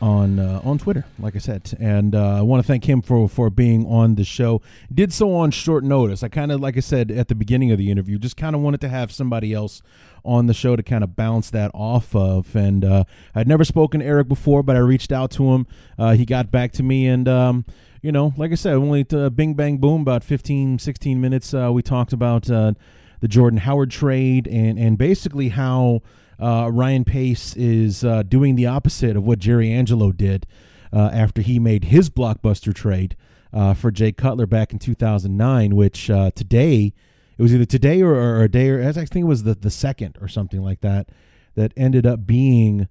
[0.00, 1.72] on uh, on Twitter, like I said.
[1.80, 4.60] And uh, I want to thank him for, for being on the show.
[4.92, 6.22] Did so on short notice.
[6.22, 8.60] I kind of, like I said at the beginning of the interview, just kind of
[8.60, 9.82] wanted to have somebody else
[10.24, 12.54] on the show to kind of bounce that off of.
[12.54, 15.66] And uh, I'd never spoken to Erik before, but I reached out to him.
[15.98, 17.64] Uh, he got back to me, and um,
[18.02, 21.52] you know, like I said, only to bing bang boom about 15, 16 minutes.
[21.52, 22.74] Uh, we talked about uh,
[23.20, 26.02] the Jordan Howard trade and and basically how
[26.38, 30.46] uh, Ryan Pace is uh, doing the opposite of what Jerry Angelo did
[30.92, 33.16] uh, after he made his blockbuster trade
[33.52, 36.92] uh, for Jay Cutler back in 2009, which today
[37.36, 39.70] it was either today or, or a day or I think it was the the
[39.70, 41.08] second or something like that
[41.56, 42.88] that ended up being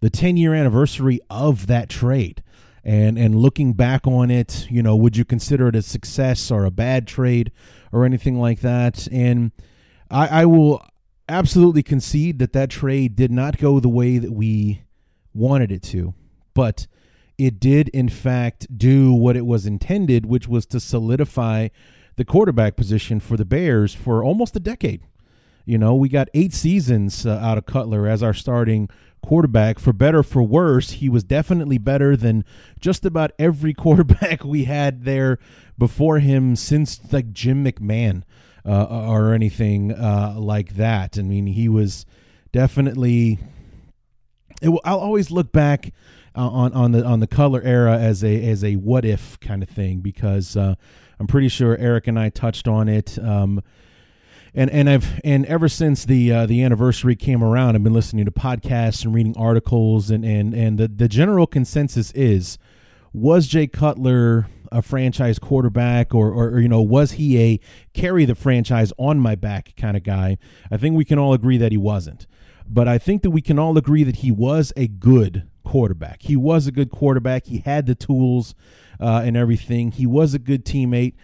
[0.00, 2.42] the 10 year anniversary of that trade
[2.84, 6.64] and and looking back on it, you know, would you consider it a success or
[6.64, 7.52] a bad trade
[7.92, 9.06] or anything like that?
[9.12, 9.52] And
[10.10, 10.84] I, I will
[11.28, 14.82] absolutely concede that that trade did not go the way that we
[15.32, 16.14] wanted it to,
[16.54, 16.86] but
[17.38, 21.68] it did in fact do what it was intended, which was to solidify
[22.16, 25.02] the quarterback position for the Bears for almost a decade.
[25.64, 28.88] You know, we got eight seasons uh, out of Cutler as our starting
[29.22, 29.78] quarterback.
[29.78, 32.44] For better for worse, he was definitely better than
[32.80, 35.38] just about every quarterback we had there
[35.78, 38.22] before him since like Jim McMahon
[38.66, 41.18] uh, or anything uh, like that.
[41.18, 42.06] I mean, he was
[42.52, 43.38] definitely.
[44.60, 45.92] It, I'll always look back
[46.36, 49.62] uh, on on the on the Cutler era as a as a what if kind
[49.62, 50.74] of thing because uh,
[51.18, 53.18] I'm pretty sure Erik and I touched on it.
[53.18, 53.62] Um,
[54.54, 58.24] and and I've and ever since the uh, the anniversary came around, I've been listening
[58.26, 62.58] to podcasts and reading articles, and and and the the general consensus is,
[63.12, 67.60] was Jay Cutler a franchise quarterback, or, or or you know was he a
[67.94, 70.36] carry the franchise on my back kind of guy?
[70.70, 72.26] I think we can all agree that he wasn't,
[72.66, 76.22] but I think that we can all agree that he was a good quarterback.
[76.22, 77.46] He was a good quarterback.
[77.46, 78.54] He had the tools
[79.00, 79.92] uh, and everything.
[79.92, 81.14] He was a good teammate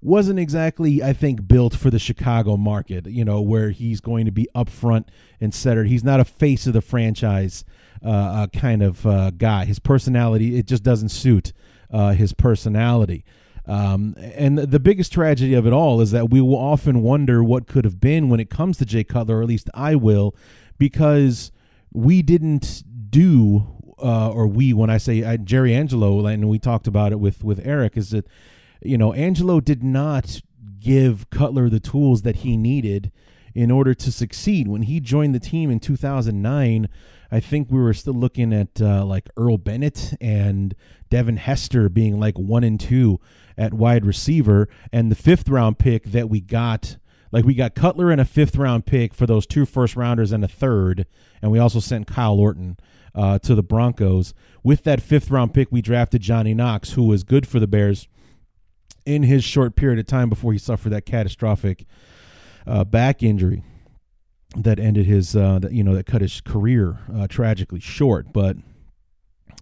[0.00, 4.30] wasn't exactly, I think, built for the Chicago market, you know, where he's going to
[4.30, 5.06] be upfront
[5.40, 5.84] and center.
[5.84, 7.64] He's not a face of the franchise
[8.04, 9.64] uh, uh, kind of uh, guy.
[9.64, 11.52] His personality, it just doesn't suit
[11.90, 13.24] uh, his personality.
[13.66, 17.66] Um, and the biggest tragedy of it all is that we will often wonder what
[17.66, 20.34] could have been when it comes to Jay Cutler, or at least I will,
[20.78, 21.50] because
[21.92, 23.66] we didn't do,
[24.02, 27.60] uh, or we, when I say Jerry Angelo, and we talked about it with, with
[27.66, 28.26] Erik, is that
[28.82, 30.40] you know, Angelo did not
[30.80, 33.10] give Cutler the tools that he needed
[33.54, 34.68] in order to succeed.
[34.68, 36.88] When he joined the team in 2009,
[37.30, 40.74] I think we were still looking at uh, like Earl Bennett and
[41.10, 43.20] Devin Hester being like one and two
[43.56, 44.68] at wide receiver.
[44.92, 46.96] And the fifth round pick that we got,
[47.32, 50.44] like we got Cutler and a fifth round pick for those two first rounders and
[50.44, 51.06] a third.
[51.42, 52.78] And we also sent Kyle Orton
[53.14, 54.32] uh, to the Broncos.
[54.62, 58.08] With that fifth round pick, we drafted Johnny Knox, who was good for the Bears
[59.08, 61.86] in his short period of time before he suffered that catastrophic
[62.66, 63.62] uh, back injury
[64.56, 68.32] that ended his, uh, that, you know, that cut his career uh, tragically short.
[68.32, 68.56] But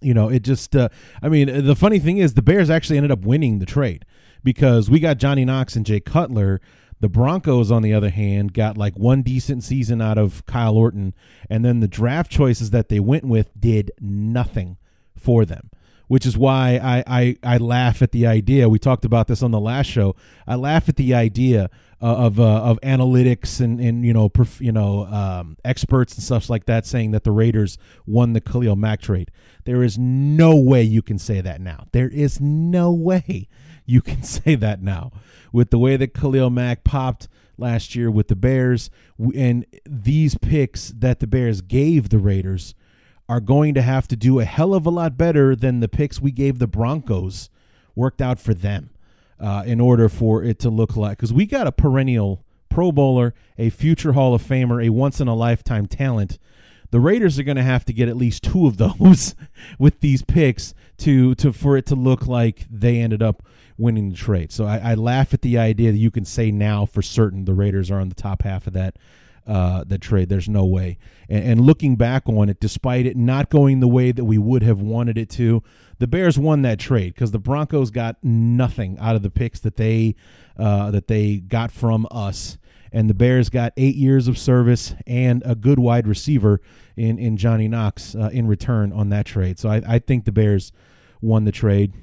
[0.01, 0.89] you know, it just, uh,
[1.23, 4.05] I mean, the funny thing is, the Bears actually ended up winning the trade
[4.43, 6.61] because we got Johnny Knox and Jay Cutler.
[6.99, 11.15] The Broncos, on the other hand, got like one decent season out of Kyle Orton,
[11.49, 14.77] and then the draft choices that they went with did nothing
[15.15, 15.71] for them
[16.07, 18.69] which is why I, I, I laugh at the idea.
[18.69, 20.15] We talked about this on the last show.
[20.45, 21.69] I laugh at the idea
[22.01, 26.23] uh, of uh, of analytics and, and you know perf, you know um, experts and
[26.23, 29.31] stuff like that saying that the Raiders won the Khalil Mack trade.
[29.65, 31.87] There is no way you can say that now.
[31.91, 33.47] There is no way
[33.85, 35.11] you can say that now
[35.51, 37.27] with the way that Khalil Mack popped
[37.57, 38.89] last year with the Bears
[39.35, 42.75] and these picks that the Bears gave the Raiders
[43.29, 46.21] are going to have to do a hell of a lot better than the picks
[46.21, 47.49] we gave the Broncos
[47.95, 48.89] worked out for them
[49.39, 51.17] uh, in order for it to look like.
[51.17, 55.27] Because we got a perennial Pro Bowler, a future Hall of Famer, a once in
[55.27, 56.37] a lifetime talent.
[56.91, 59.35] The Raiders are going to have to get at least two of those
[59.79, 63.43] with these picks to to for it to look like they ended up
[63.77, 64.51] winning the trade.
[64.51, 67.53] So I, I laugh at the idea that you can say now for certain the
[67.53, 68.95] Raiders are on the top half of that
[69.47, 70.27] uh, the trade.
[70.27, 70.97] There's no way.
[71.29, 74.61] And, and, looking back on it, despite it not going the way that we would
[74.61, 75.63] have wanted it to,
[75.99, 79.77] the Bears won that trade because the Broncos got nothing out of the picks that
[79.77, 80.15] they
[80.57, 82.57] uh, that they got from us,
[82.91, 86.59] and the Bears got eight years of service and a good wide receiver
[86.97, 89.59] in in Johnny Knox uh, in return on that trade.
[89.59, 90.73] So I, I think the Bears
[91.21, 91.93] won the trade.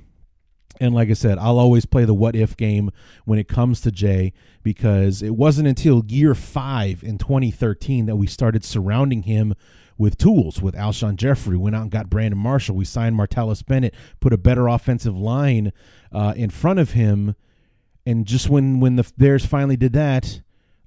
[0.81, 2.91] And like I said, I'll always play the what if game
[3.25, 8.27] when it comes to Jay because it wasn't until year five in 2013 that we
[8.27, 9.55] started surrounding him
[9.97, 12.77] with tools with Alshon Jeffery, Went out and got Brandon Marshall.
[12.77, 15.73] We signed Martellus Bennett, put a better offensive line
[16.13, 17.37] uh, in front of him.
[18.05, 20.41] And just when when the Bears finally did that,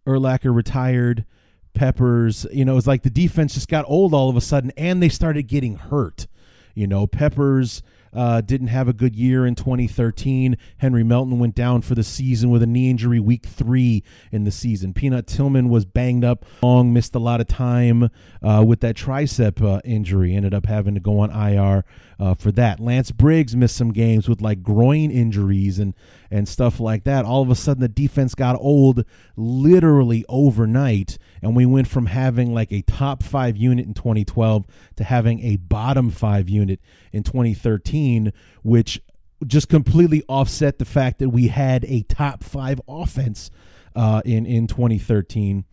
[0.05, 1.25] Urlacher retired.
[1.73, 4.71] Peppers, you know, it was like the defense just got old all of a sudden,
[4.75, 6.25] and they started getting hurt.
[6.73, 7.83] You know, Peppers
[8.13, 10.57] uh, didn't have a good year in 2013.
[10.77, 14.51] Henry Melton went down for the season with a knee injury week three in the
[14.51, 14.93] season.
[14.93, 18.09] Peanut Tillman was banged up long, missed a lot of time
[18.41, 21.83] uh, with that tricep uh, injury, ended up having to go on IR
[22.19, 22.79] uh, for that.
[22.79, 25.93] Lance Briggs missed some games with like groin injuries and
[26.31, 27.25] and stuff like that.
[27.25, 29.05] All of a sudden, the defense got old
[29.35, 34.65] literally overnight, and we went from having like a top five unit in 2012
[34.97, 36.79] to having a bottom five unit
[37.11, 39.01] in 2013, which
[39.45, 43.51] just completely offset the fact that we had a top five offense
[43.95, 45.65] uh, in in 2013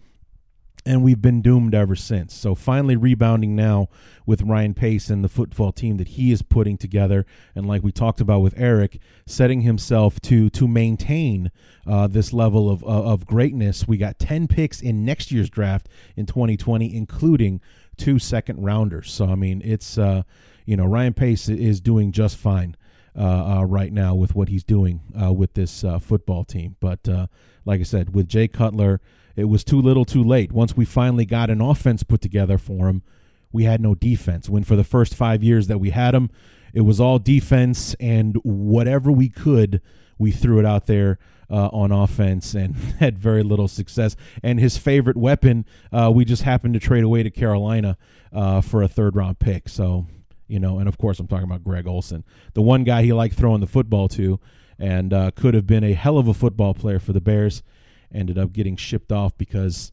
[0.86, 2.34] and we've been doomed ever since.
[2.34, 3.88] So finally rebounding now
[4.26, 7.24] with Ryan Pace and the football team that he is putting together,
[7.54, 11.50] and like we talked about with Erik, setting himself to to maintain
[11.86, 13.88] uh, this level of uh, of greatness.
[13.88, 17.60] We got ten picks in next year's draft in 2020, including
[17.96, 19.10] two second rounders.
[19.10, 20.22] So I mean, it's uh,
[20.66, 22.76] you know Ryan Pace is doing just fine.
[23.16, 27.06] Uh, uh, right now, with what he's doing uh, with this football team, but
[27.64, 29.00] like I said, with Jay Cutler,
[29.36, 30.52] it was too little too late.
[30.52, 33.02] Once we finally got an offense put together for him,
[33.52, 34.48] we had no defense.
[34.48, 36.30] When for the first five years that we had him,
[36.72, 39.80] it was all defense and whatever we could,
[40.18, 41.18] we threw it out there
[41.50, 44.16] uh, on offense and had very little success.
[44.42, 47.96] And his favorite weapon, uh, we just happened to trade away to Carolina
[48.32, 49.68] uh, for a third round pick.
[49.68, 50.06] So,
[50.48, 52.24] you know, and of course, I'm talking about Greg Olsen,
[52.54, 54.40] the one guy he liked throwing the football to
[54.78, 57.62] and uh, could have been a hell of a football player for the Bears.
[58.12, 59.92] Ended up getting shipped off because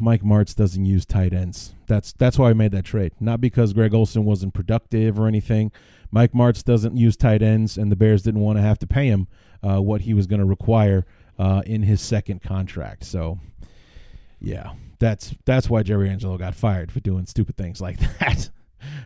[0.00, 1.74] Mike Martz doesn't use tight ends.
[1.86, 3.12] That's that's why I made that trade.
[3.20, 5.72] Not because Greg Olsen wasn't productive or anything.
[6.10, 9.08] Mike Martz doesn't use tight ends, and the Bears didn't want to have to pay
[9.08, 9.26] him
[9.62, 11.04] uh, what he was going to require
[11.38, 13.04] uh, in his second contract.
[13.04, 13.38] So,
[14.40, 18.50] yeah, that's that's why Jerry Angelo got fired for doing stupid things like that.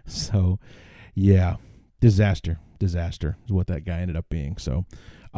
[0.07, 0.59] so,
[1.15, 1.57] yeah,
[2.01, 4.57] disaster, disaster is what that guy ended up being.
[4.59, 4.85] So,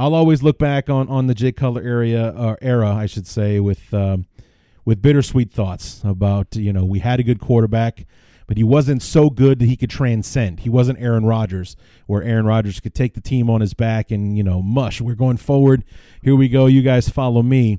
[0.00, 3.60] I'll always look back on on the Jay Cutler area or era, I should say,
[3.60, 3.92] with.
[3.94, 4.26] Um,
[4.84, 8.06] with bittersweet thoughts about you know we had a good quarterback,
[8.46, 10.60] but he wasn't so good that he could transcend.
[10.60, 11.76] He wasn't Aaron Rodgers,
[12.06, 15.00] where Aaron Rodgers could take the team on his back and you know mush.
[15.00, 15.84] We're going forward.
[16.22, 16.66] Here we go.
[16.66, 17.78] You guys follow me.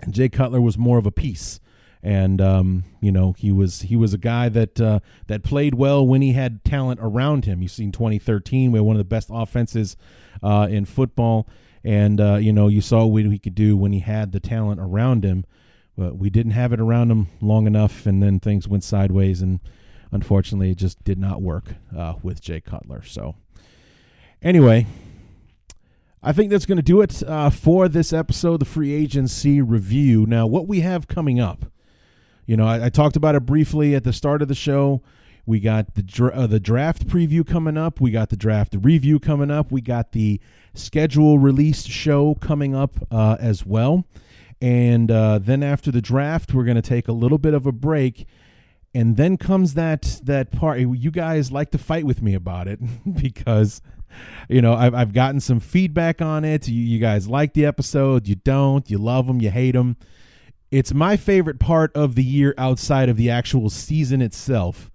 [0.00, 1.60] And Jay Cutler was more of a piece
[2.04, 6.06] and um, you know he was he was a guy that uh, that played well
[6.06, 7.62] when he had talent around him.
[7.62, 9.96] You seen 2013, we had one of the best offenses
[10.42, 11.48] uh, in football,
[11.82, 14.80] and uh, you know you saw what he could do when he had the talent
[14.80, 15.44] around him
[15.96, 19.60] but we didn't have it around him long enough, and then things went sideways, and
[20.10, 23.02] unfortunately, it just did not work uh, with Jay Cutler.
[23.04, 23.36] So,
[24.42, 24.86] anyway,
[26.22, 30.26] I think that's going to do it uh, for this episode, the free agency review.
[30.26, 31.66] Now, what we have coming up,
[32.46, 35.02] you know, I, I talked about it briefly at the start of the show.
[35.46, 38.00] We got the dra- uh, the draft preview coming up.
[38.00, 39.70] We got the draft review coming up.
[39.70, 40.40] We got the
[40.72, 44.04] schedule release show coming up uh, as well.
[44.62, 47.72] And uh, then after the draft, we're going to take a little bit of a
[47.72, 48.26] break.
[48.94, 50.78] And then comes that that part.
[50.80, 52.78] You guys like to fight with me about it
[53.20, 53.82] because,
[54.48, 56.68] you know, I've, I've gotten some feedback on it.
[56.68, 58.28] You, you guys like the episode.
[58.28, 58.88] You don't.
[58.88, 59.42] You love them.
[59.42, 59.96] You hate them.
[60.70, 64.90] It's my favorite part of the year outside of the actual season itself.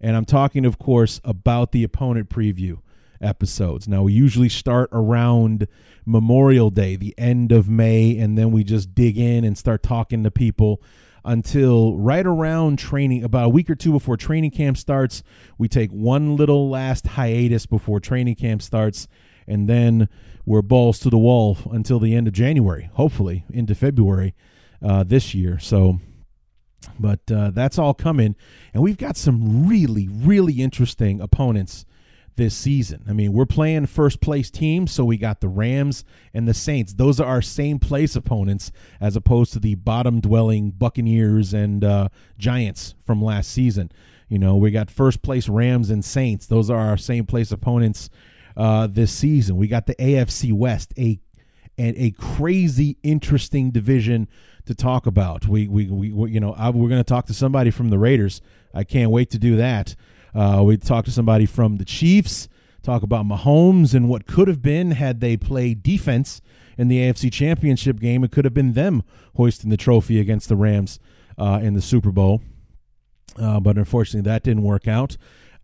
[0.00, 2.80] And I'm talking, of course, about the opponent preview
[3.20, 3.86] episodes.
[3.86, 5.68] Now, we usually start around
[6.04, 10.24] Memorial Day, the end of May, and then we just dig in and start talking
[10.24, 10.82] to people
[11.24, 15.22] until right around training, about a week or two before training camp starts.
[15.56, 19.06] We take one little last hiatus before training camp starts,
[19.46, 20.08] and then
[20.44, 24.34] we're balls to the wall until the end of January, hopefully into February
[24.84, 25.58] uh, this year.
[25.58, 26.00] So,
[26.98, 28.36] but uh, that's all coming,
[28.74, 31.84] and we've got some really, really interesting opponents
[32.36, 33.04] this season.
[33.08, 36.94] I mean, we're playing first place teams, so we got the Rams and the Saints.
[36.94, 42.08] Those are our same place opponents as opposed to the bottom dwelling Buccaneers and uh,
[42.38, 43.92] Giants from last season.
[44.28, 46.46] You know, we got first place Rams and Saints.
[46.46, 48.08] Those are our same place opponents
[48.56, 49.56] uh, this season.
[49.56, 51.20] We got the AFC West, a
[51.78, 54.28] and a crazy interesting division
[54.66, 55.46] to talk about.
[55.46, 58.40] We we, we you know I, we're going to talk to somebody from the Raiders.
[58.74, 59.94] I can't wait to do that.
[60.34, 62.48] Uh, we talked to somebody from the Chiefs,
[62.82, 66.40] talk about Mahomes and what could have been had they played defense
[66.78, 68.24] in the AFC Championship game.
[68.24, 69.02] It could have been them
[69.36, 70.98] hoisting the trophy against the Rams
[71.36, 72.40] uh, in the Super Bowl.
[73.38, 75.16] Uh, but unfortunately, that didn't work out.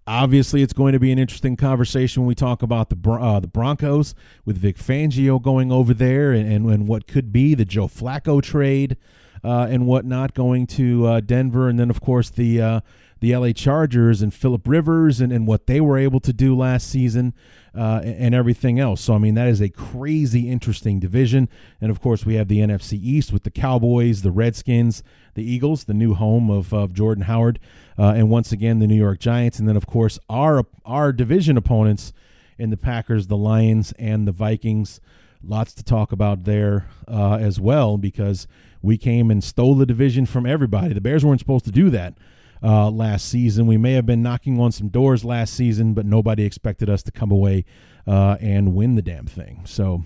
[0.09, 3.47] Obviously, it's going to be an interesting conversation when we talk about the uh, the
[3.47, 4.15] Broncos
[4.47, 8.43] with Vic Fangio going over there and, and, and what could be the Joe Flacco
[8.43, 8.97] trade
[9.45, 12.81] uh, and whatnot going to uh, Denver, and then of course the uh,
[13.21, 16.89] the LA Chargers and Philip Rivers and, and what they were able to do last
[16.89, 17.35] season
[17.79, 19.01] uh, and everything else.
[19.01, 21.49] So, I mean, that is a crazy interesting division.
[21.81, 25.05] And of course, we have the NFC East with the Cowboys, the Redskins,
[25.35, 27.61] the Eagles, the new home of, of Jordan Howard,
[27.97, 29.61] uh, and once again, the New York Giants.
[29.61, 32.13] And then, of course, our, our division opponents
[32.59, 35.01] in the Packers, the Lions, and the Vikings.
[35.41, 38.49] Lots to talk about there uh, as well because
[38.83, 40.95] we came and stole the division from everybody.
[40.95, 42.15] The Bears weren't supposed to do that
[42.63, 43.67] uh, last season.
[43.67, 47.13] We may have been knocking on some doors last season, but nobody expected us to
[47.13, 47.65] come away
[48.07, 49.63] uh, and win the damn thing.
[49.65, 50.05] So,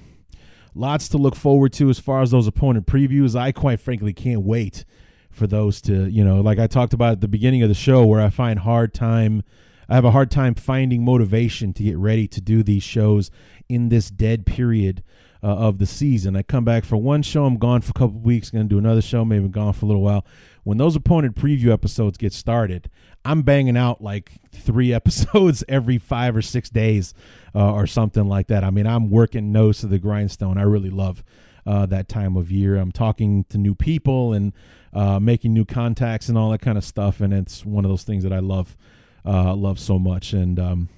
[0.75, 3.39] lots to look forward to as far as those opponent previews.
[3.39, 4.85] I quite frankly can't wait
[5.31, 8.05] for those to, you know, like I talked about at the beginning of the show,
[8.05, 9.43] where I find hard time.
[9.89, 13.31] I have a hard time finding motivation to get ready to do these shows
[13.69, 15.03] in this dead period
[15.43, 16.37] uh, of the season.
[16.37, 18.79] I come back for one show, I'm gone for a couple weeks, going to do
[18.79, 20.25] another show, maybe gone for a little while
[20.65, 22.91] when those opponent preview episodes get started,
[23.25, 27.15] I'm banging out like three episodes every five or six days
[27.55, 28.65] uh, or something like that.
[28.65, 30.59] I mean, I'm working nose to the grindstone.
[30.59, 31.25] I really love
[31.67, 32.77] uh, that time of year.
[32.77, 34.53] I'm talking to new people and
[34.93, 37.21] uh, making new contacts and all that kind of stuff.
[37.21, 38.77] And it's one of those things that I love
[39.25, 40.89] uh, love so much, and um,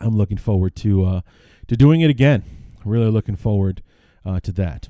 [0.00, 1.20] I'm looking forward to uh,
[1.66, 2.44] to doing it again.
[2.84, 3.82] Really looking forward
[4.24, 4.88] uh, to that.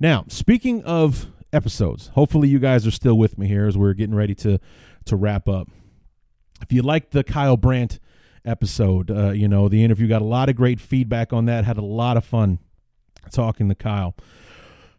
[0.00, 1.26] Now, speaking of
[1.56, 4.60] episodes, hopefully you guys are still with me here as we're getting ready to
[5.06, 5.68] to wrap up.
[6.60, 7.98] If you like the Kyle Brandt
[8.44, 11.64] episode, uh, you know the interview got a lot of great feedback on that.
[11.64, 12.58] Had a lot of fun
[13.32, 14.14] talking to Kyle.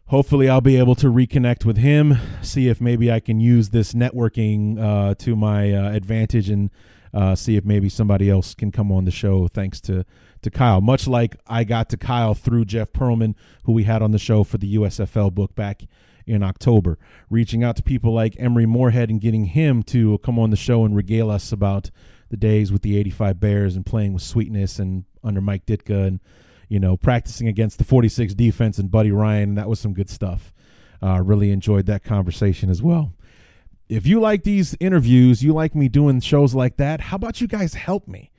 [0.06, 3.92] Hopefully, I'll be able to reconnect with him, see if maybe I can use this
[3.92, 6.70] networking uh, to my uh, advantage, and
[7.12, 9.48] uh, see if maybe somebody else can come on the show.
[9.48, 10.04] Thanks to
[10.42, 13.34] to Kyle, much like I got to Kyle through Jeff Pearlman,
[13.64, 15.82] who we had on the show for the USFL book back
[16.28, 16.98] in October,
[17.30, 20.84] reaching out to people like Emery Moorehead and getting him to come on the show
[20.84, 21.90] and regale us about
[22.30, 26.20] the days with the 85 Bears and playing with sweetness and under Mike Ditka and
[26.68, 29.50] you know, practicing against the 46 defense and Buddy Ryan.
[29.50, 30.52] And that was some good stuff.
[31.02, 33.12] Uh, really enjoyed that conversation as well.
[33.88, 37.46] If you like these interviews, you like me doing shows like that, how about you
[37.46, 38.30] guys help me?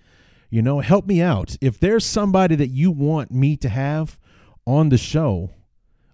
[0.52, 1.58] You know, help me out.
[1.62, 4.20] If there's somebody that you want me to have
[4.66, 5.52] on the show,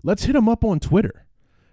[0.03, 1.24] let's hit them up on Twitter.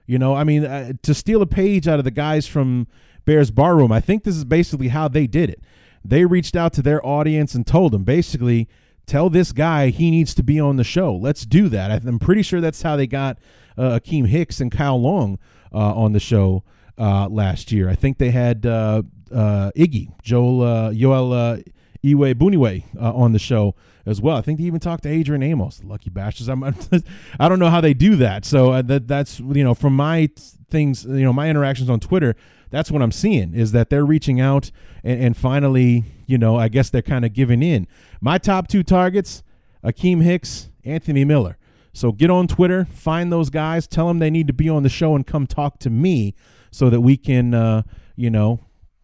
[0.06, 2.86] You know, I mean, uh, to steal a page out of the guys from
[3.24, 5.62] Bears Barroom, I think this is basically how they did it.
[6.04, 8.68] They reached out to their audience and told them basically,
[9.06, 11.14] tell this guy he needs to be on the show.
[11.14, 12.04] Let's do that.
[12.04, 13.38] I'm pretty sure that's how they got
[13.76, 15.38] uh, Akiem Hicks and Kyle Long
[15.72, 16.64] uh, on the show
[16.98, 17.88] uh, last year.
[17.88, 21.64] I think they had uh, uh, Iggy, Joel, uh, Yoel
[22.04, 23.74] Iyiegbuniwe on the show
[24.06, 24.36] as well.
[24.36, 26.48] I think they even talked to Adrian Amos, the lucky bastards.
[26.48, 26.62] I'm,
[27.40, 28.44] I don't know how they do that.
[28.44, 30.28] So that that's you know from my
[30.70, 32.34] things, you know, my interactions on Twitter
[32.72, 34.72] that's what I'm seeing is that they're reaching out
[35.04, 37.86] and, and finally, you know, I guess they're kind of giving in.
[38.20, 39.44] My top two targets,
[39.84, 41.58] Akiem Hicks, Anthony Miller.
[41.92, 44.88] So get on Twitter, find those guys, tell them they need to be on the
[44.88, 46.34] show and come talk to me
[46.70, 47.82] so that we can, uh,
[48.16, 48.60] you know,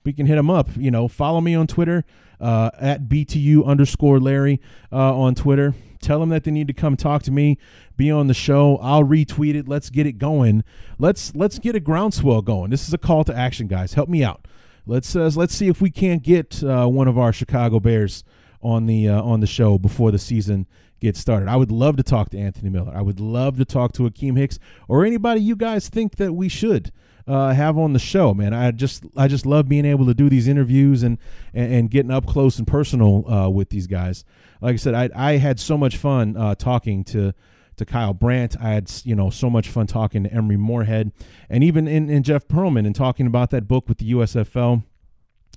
[0.08, 0.70] we can hit them up.
[0.74, 2.02] You know, follow me on Twitter
[2.40, 4.58] uh, at BTU underscore Larry
[4.90, 5.74] uh, on Twitter.
[6.00, 7.58] Tell them that they need to come talk to me,
[7.98, 8.78] be on the show.
[8.78, 9.68] I'll retweet it.
[9.68, 10.64] Let's get it going.
[10.98, 12.70] Let's let's get a groundswell going.
[12.70, 13.92] This is a call to action, guys.
[13.92, 14.48] Help me out.
[14.86, 18.24] Let's uh, let's see if we can't get uh, one of our Chicago Bears
[18.62, 20.66] on the uh, on the show before the season
[21.00, 21.48] gets started.
[21.48, 22.92] I would love to talk to Anthony Miller.
[22.94, 26.48] I would love to talk to Akiem Hicks or anybody you guys think that we
[26.48, 26.92] should
[27.26, 28.54] uh, have on the show, man.
[28.54, 31.18] I just I just love being able to do these interviews and
[31.52, 34.24] and, and getting up close and personal uh, with these guys.
[34.60, 37.34] Like I said, I I had so much fun uh, talking to
[37.76, 38.56] to Kyle Brandt.
[38.60, 41.12] I had you know so much fun talking to Emery Moorehead
[41.50, 44.84] and even in, in Jeff Pearlman and talking about that book with the USFL.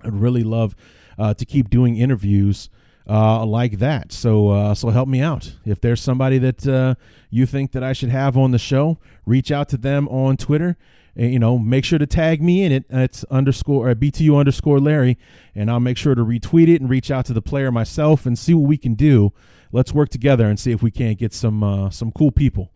[0.04, 0.76] I'd really love
[1.18, 2.70] uh, to keep doing interviews
[3.08, 4.12] uh, like that.
[4.12, 5.54] So uh, so help me out.
[5.66, 6.96] If there's somebody that uh,
[7.30, 10.78] you think that I should have on the show, reach out to them on Twitter
[11.16, 12.86] you know, make sure to tag me in it.
[12.90, 15.18] It's underscore or BTU underscore Larry,
[15.54, 18.38] and I'll make sure to retweet it and reach out to the player myself and
[18.38, 19.34] see what we can do.
[19.72, 22.72] Let's work together and see if we can't get some uh, some cool people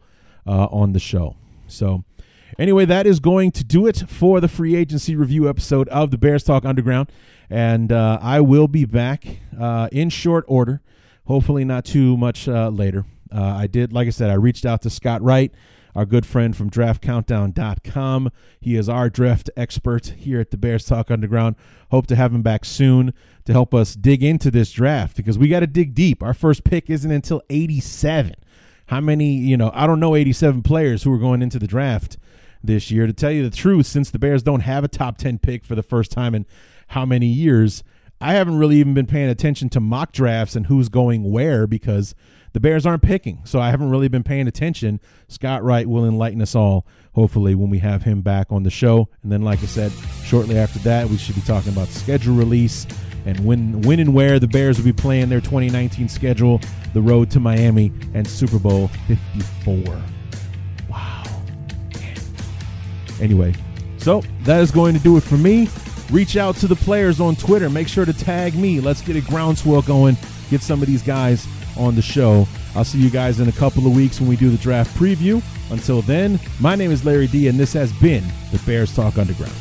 [0.45, 1.37] uh, on the show.
[1.67, 2.03] So,
[2.59, 6.17] anyway, that is going to do it for the free agency review episode of the
[6.17, 7.11] Bears Talk Underground,
[7.49, 10.81] and uh, I will be back uh, in short order.
[11.25, 13.05] Hopefully, not too much uh, later.
[13.31, 15.51] Uh, I did, like I said, I reached out to Scott Wright
[15.95, 18.31] our good friend from draftcountdown.com.
[18.59, 21.55] He is our draft expert here at the Bears Talk Underground.
[21.89, 23.13] Hope to have him back soon
[23.45, 26.21] to help us dig into this draft because we got to dig deep.
[26.21, 28.35] Our first pick isn't until 87.
[28.87, 32.17] How many, you know, I don't know 87 players who are going into the draft
[32.61, 33.07] this year.
[33.07, 35.75] To tell you the truth, since the Bears don't have a top 10 pick for
[35.75, 36.45] the first time in
[36.87, 37.83] how many years,
[38.21, 42.15] I haven't really even been paying attention to mock drafts and who's going where because
[42.53, 45.01] the Bears aren't picking, so I haven't really been paying attention.
[45.27, 49.09] Scott Wright will enlighten us all, hopefully, when we have him back on the show.
[49.23, 49.91] And then, like I said,
[50.23, 52.87] shortly after that, we should be talking about schedule release
[53.25, 56.61] and when, when and where the Bears will be playing their 2019 schedule,
[56.93, 60.01] the road to Miami, and Super Bowl 54.
[60.89, 61.23] Wow.
[63.19, 63.53] Anyway,
[63.97, 65.67] so that is going to do it for me.
[66.11, 67.69] Reach out to the players on Twitter.
[67.69, 68.79] Make sure to tag me.
[68.79, 70.17] Let's get a groundswell going.
[70.49, 72.47] Get some of these guys on the show.
[72.75, 75.41] I'll see you guys in a couple of weeks when we do the draft preview.
[75.71, 79.53] Until then, my name is Larry D, and this has been the Bears Talk Underground.